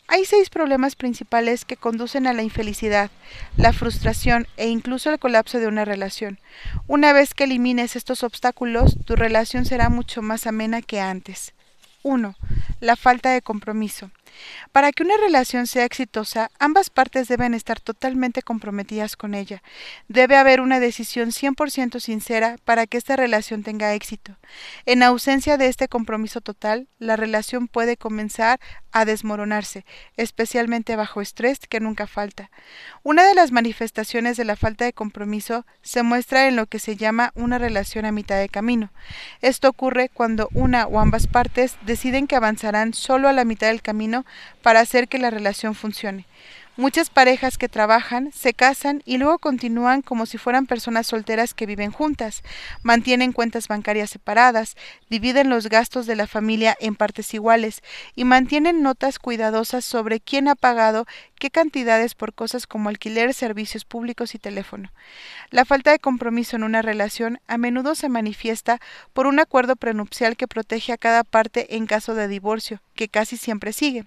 Hay 0.09 0.25
seis 0.25 0.51
problemas 0.51 0.95
principales 0.97 1.65
que 1.65 1.77
conducen 1.77 2.27
a 2.27 2.33
la 2.33 2.43
infelicidad, 2.43 3.11
la 3.57 3.73
frustración 3.73 4.47
e 4.57 4.69
incluso 4.69 5.11
el 5.11 5.19
colapso 5.19 5.59
de 5.59 5.69
una 5.69 5.85
relación. 5.85 6.39
Una 6.87 7.13
vez 7.13 7.35
que 7.35 7.45
elimines 7.45 7.97
estos 7.97 8.23
obstáculos, 8.23 8.99
tu 9.07 9.17
relación 9.17 9.65
será 9.65 9.89
mucho 9.89 10.21
más 10.21 10.47
amena 10.47 10.83
que 10.83 11.01
antes. 11.01 11.55
1. 12.03 12.35
La 12.81 12.97
falta 12.97 13.31
de 13.31 13.43
compromiso. 13.43 14.11
Para 14.73 14.93
que 14.93 15.03
una 15.03 15.17
relación 15.17 15.67
sea 15.67 15.85
exitosa, 15.85 16.51
ambas 16.59 16.91
partes 16.91 17.29
deben 17.29 17.55
estar 17.55 17.81
totalmente 17.81 18.43
comprometidas 18.43 19.17
con 19.17 19.35
ella. 19.35 19.63
Debe 20.09 20.37
haber 20.37 20.61
una 20.61 20.81
decisión 20.81 21.31
100% 21.31 22.01
sincera 22.01 22.57
para 22.65 22.87
que 22.87 22.99
esta 22.99 23.17
relación 23.17 23.63
tenga 23.63 23.95
éxito. 23.95 24.37
En 24.87 25.03
ausencia 25.03 25.57
de 25.57 25.69
este 25.69 25.89
compromiso 25.89 26.41
total, 26.41 26.89
la 26.99 27.17
relación 27.17 27.69
puede 27.69 27.97
comenzar 27.97 28.61
a 28.93 29.05
desmoronarse, 29.05 29.85
especialmente 30.17 30.97
bajo 30.97 31.21
estrés 31.21 31.59
que 31.69 31.81
nunca 31.81 32.07
falta. 32.07 32.51
Una 33.03 33.25
de 33.27 33.35
las 33.35 33.51
manifestaciones 33.51 34.37
de 34.37 34.45
la 34.45 34.57
falta 34.57 34.85
de 34.85 34.93
compromiso 34.93 35.67
se 35.81 36.03
muestra 36.03 36.47
en 36.47 36.57
lo 36.57 36.67
que 36.67 36.79
se 36.79 36.97
llama 36.97 37.33
una 37.35 37.59
relación 37.59 38.05
a 38.05 38.13
mitad 38.13 38.39
de 38.39 38.49
camino. 38.49 38.93
Esto 39.41 39.69
ocurre 39.69 40.11
cuando 40.11 40.49
una 40.53 40.87
o 40.87 41.01
ambas 41.01 41.27
partes 41.27 41.77
deciden 41.87 42.27
que 42.27 42.37
avanzarán 42.37 42.95
solo 42.95 43.29
a 43.29 43.33
la 43.33 43.45
mitad 43.45 43.69
del 43.69 43.83
camino 43.83 44.22
para 44.63 44.81
hacer 44.81 45.09
que 45.09 45.19
la 45.19 45.31
relación 45.31 45.75
funcione. 45.75 46.27
Muchas 46.79 47.11
parejas 47.11 47.59
que 47.59 47.69
trabajan 47.69 48.33
se 48.33 48.55
casan 48.55 49.03
y 49.05 49.19
luego 49.19 49.39
continúan 49.39 50.01
como 50.01 50.25
si 50.25 50.39
fueran 50.39 50.65
personas 50.65 51.07
solteras 51.07 51.53
que 51.53 51.67
viven 51.67 51.93
juntas, 51.93 52.43
mantienen 52.83 53.33
cuentas 53.33 53.69
bancarias 53.69 54.09
separadas, 54.09 54.75
dividen 55.11 55.51
los 55.51 55.69
gastos 55.69 56.07
de 56.07 56.17
la 56.17 56.27
familia 56.27 56.75
en 56.81 56.95
partes 56.95 57.35
iguales 57.35 57.83
y 58.15 58.25
mantienen 58.25 58.83
notas 58.83 59.19
cuidadosas 59.19 59.85
sobre 59.85 60.21
quién 60.21 60.49
ha 60.49 60.55
pagado 60.55 61.07
qué 61.39 61.51
cantidades 61.51 62.15
por 62.15 62.33
cosas 62.33 62.67
como 62.67 62.89
alquiler, 62.89 63.35
servicios 63.35 63.85
públicos 63.85 64.35
y 64.35 64.39
teléfono. 64.39 64.93
La 65.51 65.67
falta 65.67 65.91
de 65.91 65.99
compromiso 65.99 66.57
en 66.57 66.63
una 66.63 66.81
relación 66.81 67.39
a 67.49 67.59
menudo 67.59 67.97
se 67.97 68.09
manifiesta 68.09 68.81
por 69.13 69.27
un 69.27 69.41
acuerdo 69.41 69.77
prenupcial 69.77 70.39
que 70.39 70.49
protege 70.49 70.93
a 70.93 70.99
cada 70.99 71.23
parte 71.23 71.77
en 71.77 71.87
caso 71.87 72.15
de 72.15 72.29
divorcio, 72.29 72.81
que 72.95 73.09
casi 73.09 73.37
siempre 73.37 73.73
sigue. 73.73 74.05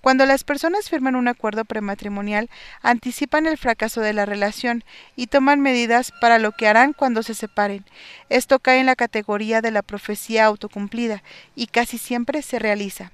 Cuando 0.00 0.26
las 0.26 0.44
personas 0.44 0.90
firman 0.90 1.16
un 1.16 1.28
acuerdo 1.28 1.64
prematrimonial, 1.64 2.50
anticipan 2.82 3.46
el 3.46 3.58
fracaso 3.58 4.00
de 4.00 4.12
la 4.12 4.26
relación 4.26 4.84
y 5.16 5.28
toman 5.28 5.60
medidas 5.60 6.12
para 6.20 6.38
lo 6.38 6.52
que 6.52 6.68
harán 6.68 6.92
cuando 6.92 7.22
se 7.22 7.34
separen. 7.34 7.84
Esto 8.28 8.58
cae 8.58 8.80
en 8.80 8.86
la 8.86 8.96
categoría 8.96 9.60
de 9.60 9.70
la 9.70 9.82
profecía 9.82 10.44
autocumplida 10.44 11.22
y 11.54 11.66
casi 11.68 11.98
siempre 11.98 12.42
se 12.42 12.58
realiza. 12.58 13.12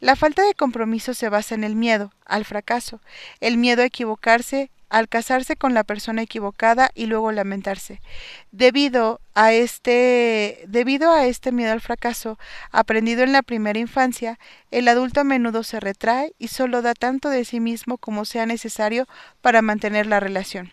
La 0.00 0.16
falta 0.16 0.42
de 0.42 0.54
compromiso 0.54 1.14
se 1.14 1.28
basa 1.28 1.54
en 1.54 1.64
el 1.64 1.76
miedo 1.76 2.12
al 2.26 2.44
fracaso, 2.44 3.00
el 3.40 3.56
miedo 3.56 3.82
a 3.82 3.86
equivocarse, 3.86 4.70
al 4.92 5.08
casarse 5.08 5.56
con 5.56 5.72
la 5.72 5.84
persona 5.84 6.20
equivocada 6.20 6.90
y 6.94 7.06
luego 7.06 7.32
lamentarse. 7.32 8.02
Debido 8.50 9.22
a 9.34 9.54
este, 9.54 10.64
debido 10.68 11.10
a 11.10 11.24
este 11.24 11.50
miedo 11.50 11.72
al 11.72 11.80
fracaso, 11.80 12.38
aprendido 12.70 13.22
en 13.22 13.32
la 13.32 13.40
primera 13.40 13.78
infancia, 13.78 14.38
el 14.70 14.86
adulto 14.88 15.20
a 15.20 15.24
menudo 15.24 15.62
se 15.62 15.80
retrae 15.80 16.34
y 16.38 16.48
solo 16.48 16.82
da 16.82 16.92
tanto 16.92 17.30
de 17.30 17.46
sí 17.46 17.58
mismo 17.58 17.96
como 17.96 18.26
sea 18.26 18.44
necesario 18.44 19.06
para 19.40 19.62
mantener 19.62 20.06
la 20.06 20.20
relación. 20.20 20.72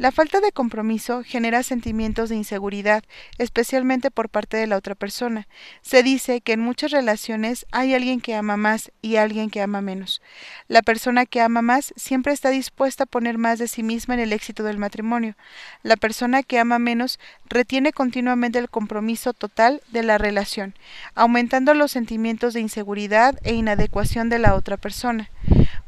La 0.00 0.12
falta 0.12 0.40
de 0.40 0.50
compromiso 0.50 1.22
genera 1.26 1.62
sentimientos 1.62 2.30
de 2.30 2.36
inseguridad, 2.36 3.04
especialmente 3.36 4.10
por 4.10 4.30
parte 4.30 4.56
de 4.56 4.66
la 4.66 4.78
otra 4.78 4.94
persona. 4.94 5.46
Se 5.82 6.02
dice 6.02 6.40
que 6.40 6.54
en 6.54 6.60
muchas 6.60 6.90
relaciones 6.90 7.66
hay 7.70 7.92
alguien 7.92 8.22
que 8.22 8.34
ama 8.34 8.56
más 8.56 8.92
y 9.02 9.16
alguien 9.16 9.50
que 9.50 9.60
ama 9.60 9.82
menos. 9.82 10.22
La 10.68 10.80
persona 10.80 11.26
que 11.26 11.42
ama 11.42 11.60
más 11.60 11.92
siempre 11.96 12.32
está 12.32 12.48
dispuesta 12.48 13.04
a 13.04 13.06
poner 13.06 13.36
más 13.36 13.58
de 13.58 13.68
sí 13.68 13.82
misma 13.82 14.14
en 14.14 14.20
el 14.20 14.32
éxito 14.32 14.62
del 14.62 14.78
matrimonio. 14.78 15.34
La 15.82 15.98
persona 15.98 16.42
que 16.42 16.58
ama 16.58 16.78
menos 16.78 17.20
retiene 17.50 17.92
continuamente 17.92 18.58
el 18.58 18.70
compromiso 18.70 19.34
total 19.34 19.82
de 19.88 20.02
la 20.02 20.16
relación, 20.16 20.72
aumentando 21.14 21.74
los 21.74 21.90
sentimientos 21.90 22.54
de 22.54 22.60
inseguridad 22.60 23.38
e 23.42 23.52
inadecuación 23.52 24.30
de 24.30 24.38
la 24.38 24.54
otra 24.54 24.78
persona. 24.78 25.28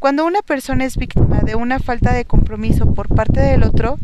Cuando 0.03 0.27
una 0.27 0.43
persona 0.43 0.85
es 0.85 0.97
víctima 0.97 1.43
de 1.43 1.55
una 1.55 1.79
falta 1.79 2.13
de 2.13 2.25
compromiso 2.25 2.93
por 2.93 3.07
parte 3.15 3.39
del 3.39 3.63
otro, 3.63 4.01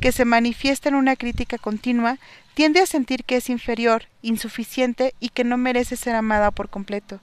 que 0.00 0.10
se 0.10 0.24
manifiesta 0.24 0.88
en 0.88 0.94
una 0.94 1.14
crítica 1.14 1.58
continua, 1.58 2.16
tiende 2.54 2.80
a 2.80 2.86
sentir 2.86 3.24
que 3.24 3.36
es 3.36 3.50
inferior, 3.50 4.04
insuficiente 4.22 5.12
y 5.20 5.28
que 5.28 5.44
no 5.44 5.58
merece 5.58 5.96
ser 5.96 6.14
amada 6.14 6.52
por 6.52 6.70
completo. 6.70 7.20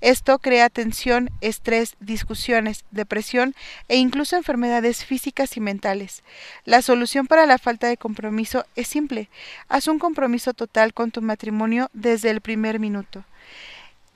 Esto 0.00 0.40
crea 0.40 0.70
tensión, 0.70 1.30
estrés, 1.40 1.94
discusiones, 2.00 2.84
depresión 2.90 3.54
e 3.86 3.98
incluso 3.98 4.34
enfermedades 4.34 5.04
físicas 5.04 5.56
y 5.56 5.60
mentales. 5.60 6.24
La 6.64 6.82
solución 6.82 7.28
para 7.28 7.46
la 7.46 7.58
falta 7.58 7.86
de 7.86 7.96
compromiso 7.96 8.66
es 8.74 8.88
simple. 8.88 9.28
Haz 9.68 9.86
un 9.86 10.00
compromiso 10.00 10.52
total 10.52 10.94
con 10.94 11.12
tu 11.12 11.22
matrimonio 11.22 11.90
desde 11.92 12.30
el 12.30 12.40
primer 12.40 12.80
minuto 12.80 13.24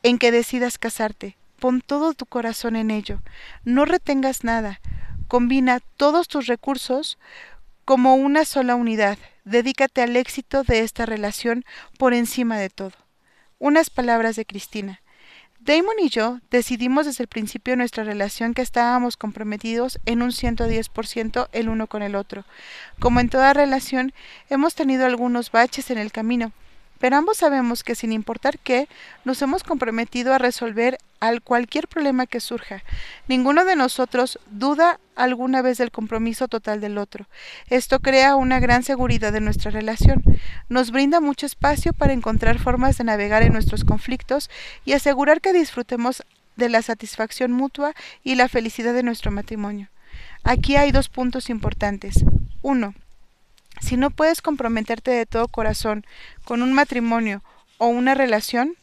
en 0.02 0.18
que 0.18 0.32
decidas 0.32 0.78
casarte 0.78 1.36
Pon 1.62 1.80
todo 1.80 2.12
tu 2.12 2.26
corazón 2.26 2.74
en 2.74 2.90
ello. 2.90 3.22
No 3.64 3.84
retengas 3.84 4.42
nada. 4.42 4.80
Combina 5.28 5.78
todos 5.96 6.26
tus 6.26 6.48
recursos 6.48 7.18
como 7.84 8.16
una 8.16 8.44
sola 8.44 8.74
unidad. 8.74 9.16
Dedícate 9.44 10.02
al 10.02 10.16
éxito 10.16 10.64
de 10.64 10.80
esta 10.80 11.06
relación 11.06 11.64
por 11.98 12.14
encima 12.14 12.58
de 12.58 12.68
todo. 12.68 12.94
Unas 13.60 13.90
palabras 13.90 14.34
de 14.34 14.44
Cristina. 14.44 15.02
Damon 15.60 16.00
y 16.00 16.08
yo 16.08 16.40
decidimos 16.50 17.06
desde 17.06 17.22
el 17.22 17.28
principio 17.28 17.74
de 17.74 17.76
nuestra 17.76 18.02
relación 18.02 18.54
que 18.54 18.62
estábamos 18.62 19.16
comprometidos 19.16 20.00
en 20.04 20.22
un 20.22 20.32
110% 20.32 21.48
el 21.52 21.68
uno 21.68 21.86
con 21.86 22.02
el 22.02 22.16
otro. 22.16 22.44
Como 22.98 23.20
en 23.20 23.28
toda 23.28 23.54
relación, 23.54 24.12
hemos 24.50 24.74
tenido 24.74 25.06
algunos 25.06 25.52
baches 25.52 25.92
en 25.92 25.98
el 25.98 26.10
camino, 26.10 26.50
pero 27.02 27.16
ambos 27.16 27.38
sabemos 27.38 27.82
que 27.82 27.96
sin 27.96 28.12
importar 28.12 28.60
qué, 28.60 28.88
nos 29.24 29.42
hemos 29.42 29.64
comprometido 29.64 30.32
a 30.32 30.38
resolver 30.38 30.98
al 31.18 31.42
cualquier 31.42 31.88
problema 31.88 32.28
que 32.28 32.38
surja. 32.38 32.84
Ninguno 33.26 33.64
de 33.64 33.74
nosotros 33.74 34.38
duda 34.52 35.00
alguna 35.16 35.62
vez 35.62 35.78
del 35.78 35.90
compromiso 35.90 36.46
total 36.46 36.80
del 36.80 36.98
otro. 36.98 37.26
Esto 37.68 37.98
crea 37.98 38.36
una 38.36 38.60
gran 38.60 38.84
seguridad 38.84 39.34
en 39.34 39.44
nuestra 39.44 39.72
relación. 39.72 40.22
Nos 40.68 40.92
brinda 40.92 41.18
mucho 41.18 41.44
espacio 41.44 41.92
para 41.92 42.12
encontrar 42.12 42.60
formas 42.60 42.98
de 42.98 43.02
navegar 43.02 43.42
en 43.42 43.52
nuestros 43.52 43.82
conflictos 43.82 44.48
y 44.84 44.92
asegurar 44.92 45.40
que 45.40 45.52
disfrutemos 45.52 46.22
de 46.54 46.68
la 46.68 46.82
satisfacción 46.82 47.50
mutua 47.50 47.94
y 48.22 48.36
la 48.36 48.48
felicidad 48.48 48.94
de 48.94 49.02
nuestro 49.02 49.32
matrimonio. 49.32 49.88
Aquí 50.44 50.76
hay 50.76 50.92
dos 50.92 51.08
puntos 51.08 51.50
importantes. 51.50 52.24
Uno, 52.62 52.94
si 53.82 53.96
no 53.96 54.10
puedes 54.10 54.40
comprometerte 54.40 55.10
de 55.10 55.26
todo 55.26 55.48
corazón 55.48 56.06
con 56.44 56.62
un 56.62 56.72
matrimonio 56.72 57.42
o 57.78 57.88
una 57.88 58.14
relación, 58.14 58.76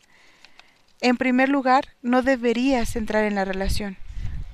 en 1.00 1.16
primer 1.16 1.48
lugar, 1.48 1.86
no 2.02 2.22
deberías 2.22 2.96
entrar 2.98 3.24
en 3.24 3.36
la 3.36 3.46
relación. 3.46 3.98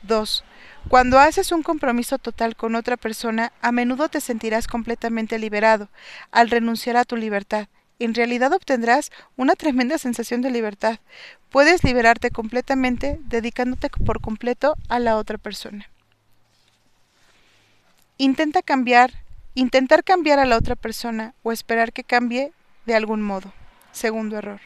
2. 0.04 0.44
Cuando 0.88 1.18
haces 1.18 1.52
un 1.52 1.64
compromiso 1.64 2.20
total 2.20 2.56
con 2.56 2.76
otra 2.76 2.96
persona, 2.96 3.52
a 3.62 3.72
menudo 3.72 4.08
te 4.08 4.22
sentirás 4.22 4.68
completamente 4.68 5.40
liberado 5.40 5.90
al 6.32 6.52
renunciar 6.52 6.96
a 6.96 7.06
tu 7.06 7.18
libertad. 7.18 7.68
En 7.98 8.14
realidad 8.14 8.54
obtendrás 8.54 9.12
una 9.38 9.56
tremenda 9.56 9.98
sensación 9.98 10.42
de 10.42 10.52
libertad. 10.52 11.00
Puedes 11.50 11.84
liberarte 11.84 12.30
completamente 12.30 13.20
dedicándote 13.26 13.90
por 13.90 14.22
completo 14.22 14.76
a 14.90 15.00
la 15.00 15.18
otra 15.18 15.40
persona. 15.40 15.90
Intenta 18.18 18.62
cambiar 18.62 19.25
Intentar 19.58 20.04
cambiar 20.04 20.40
a 20.40 20.46
la 20.46 20.58
otra 20.58 20.76
persona 20.76 21.34
o 21.42 21.54
esperar 21.54 21.94
que 21.94 22.04
cambie 22.04 22.52
de 22.86 22.94
algún 22.94 23.22
modo. 23.22 23.54
Segundo 23.94 24.38
error. 24.38 24.60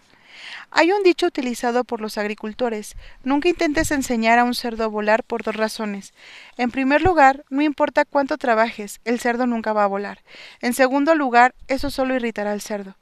Hay 0.71 0.91
un 0.91 1.03
dicho 1.03 1.27
utilizado 1.27 1.83
por 1.83 2.01
los 2.01 2.17
agricultores. 2.17 2.95
Nunca 3.23 3.49
intentes 3.49 3.91
enseñar 3.91 4.39
a 4.39 4.43
un 4.43 4.55
cerdo 4.55 4.83
a 4.83 4.87
volar 4.87 5.23
por 5.23 5.43
dos 5.43 5.55
razones. 5.55 6.13
En 6.57 6.71
primer 6.71 7.03
lugar, 7.03 7.45
no 7.51 7.61
importa 7.61 8.03
cuánto 8.03 8.37
trabajes, 8.39 8.99
el 9.05 9.19
cerdo 9.19 9.45
nunca 9.45 9.73
va 9.73 9.83
a 9.83 9.87
volar. 9.87 10.23
En 10.59 10.73
segundo 10.73 11.13
lugar, 11.13 11.53
eso 11.67 11.91
solo 11.91 12.15
irritará 12.15 12.51
al 12.51 12.61
cerdo. 12.61 12.95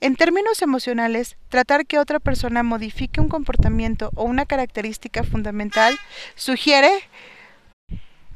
En 0.00 0.16
términos 0.16 0.62
emocionales, 0.62 1.36
tratar 1.50 1.84
que 1.84 1.98
otra 1.98 2.20
persona 2.20 2.62
modifique 2.62 3.20
un 3.20 3.28
comportamiento 3.28 4.10
o 4.14 4.24
una 4.24 4.46
característica 4.46 5.24
fundamental 5.24 5.98
sugiere 6.36 6.90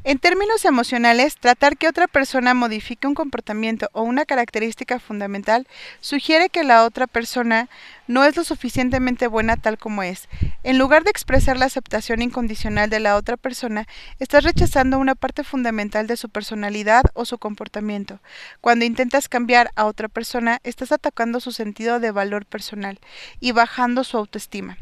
en 0.05 0.19
términos 0.19 0.65
emocionales, 0.65 1.37
tratar 1.37 1.77
que 1.77 1.89
otra 1.89 2.07
persona 2.07 2.55
modifique 2.55 3.07
un 3.07 3.15
comportamiento 3.15 3.89
o 3.93 4.03
una 4.03 4.25
característica 4.25 5.01
fundamental 5.01 5.67
sugiere 6.01 6.49
que 6.51 6.63
la 6.63 6.85
otra 6.85 7.07
persona 7.07 7.69
no 8.07 8.25
es 8.25 8.37
lo 8.37 8.45
suficientemente 8.45 9.27
buena 9.27 9.57
tal 9.57 9.77
como 9.77 10.03
es. 10.03 10.29
En 10.63 10.79
lugar 10.79 11.05
de 11.05 11.11
expresar 11.11 11.57
la 11.57 11.67
aceptación 11.67 12.23
incondicional 12.23 12.89
de 12.91 13.01
la 13.01 13.17
otra 13.17 13.37
persona, 13.37 13.87
estás 14.19 14.45
rechazando 14.45 14.99
una 14.99 15.15
parte 15.15 15.45
fundamental 15.45 16.07
de 16.07 16.17
su 16.17 16.29
personalidad 16.29 17.05
o 17.15 17.25
su 17.25 17.39
comportamiento. 17.39 18.21
Cuando 18.61 18.85
intentas 18.85 19.29
cambiar 19.29 19.73
a 19.77 19.85
otra 19.85 20.09
persona, 20.09 20.61
estás 20.65 20.93
atacando 20.93 21.41
su 21.41 21.53
sentido 21.53 22.01
de 22.01 22.13
valor 22.13 22.47
personal 22.47 22.99
y 23.41 23.53
bajando 23.53 24.05
su 24.05 24.17
autoestima. 24.17 24.79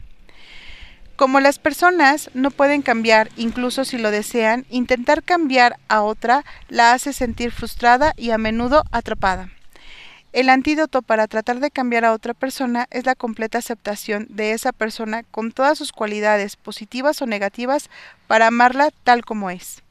Como 1.16 1.40
las 1.40 1.58
personas 1.58 2.30
no 2.34 2.50
pueden 2.50 2.82
cambiar, 2.82 3.30
incluso 3.36 3.86
si 3.86 3.96
lo 3.96 4.10
desean, 4.10 4.66
intentar 4.68 5.22
cambiar 5.22 5.78
a 5.88 6.02
otra 6.02 6.44
la 6.68 6.92
hace 6.92 7.14
sentir 7.14 7.52
frustrada 7.52 8.12
y 8.18 8.30
a 8.30 8.38
menudo 8.38 8.84
atrapada. 8.92 9.48
El 10.34 10.50
antídoto 10.50 11.00
para 11.00 11.26
tratar 11.26 11.60
de 11.60 11.70
cambiar 11.70 12.04
a 12.04 12.12
otra 12.12 12.34
persona 12.34 12.86
es 12.90 13.06
la 13.06 13.14
completa 13.14 13.56
aceptación 13.56 14.26
de 14.28 14.52
esa 14.52 14.72
persona 14.72 15.22
con 15.22 15.52
todas 15.52 15.78
sus 15.78 15.92
cualidades, 15.92 16.56
positivas 16.56 17.22
o 17.22 17.26
negativas, 17.26 17.88
para 18.26 18.48
amarla 18.48 18.90
tal 19.02 19.24
como 19.24 19.48
es. 19.48 19.85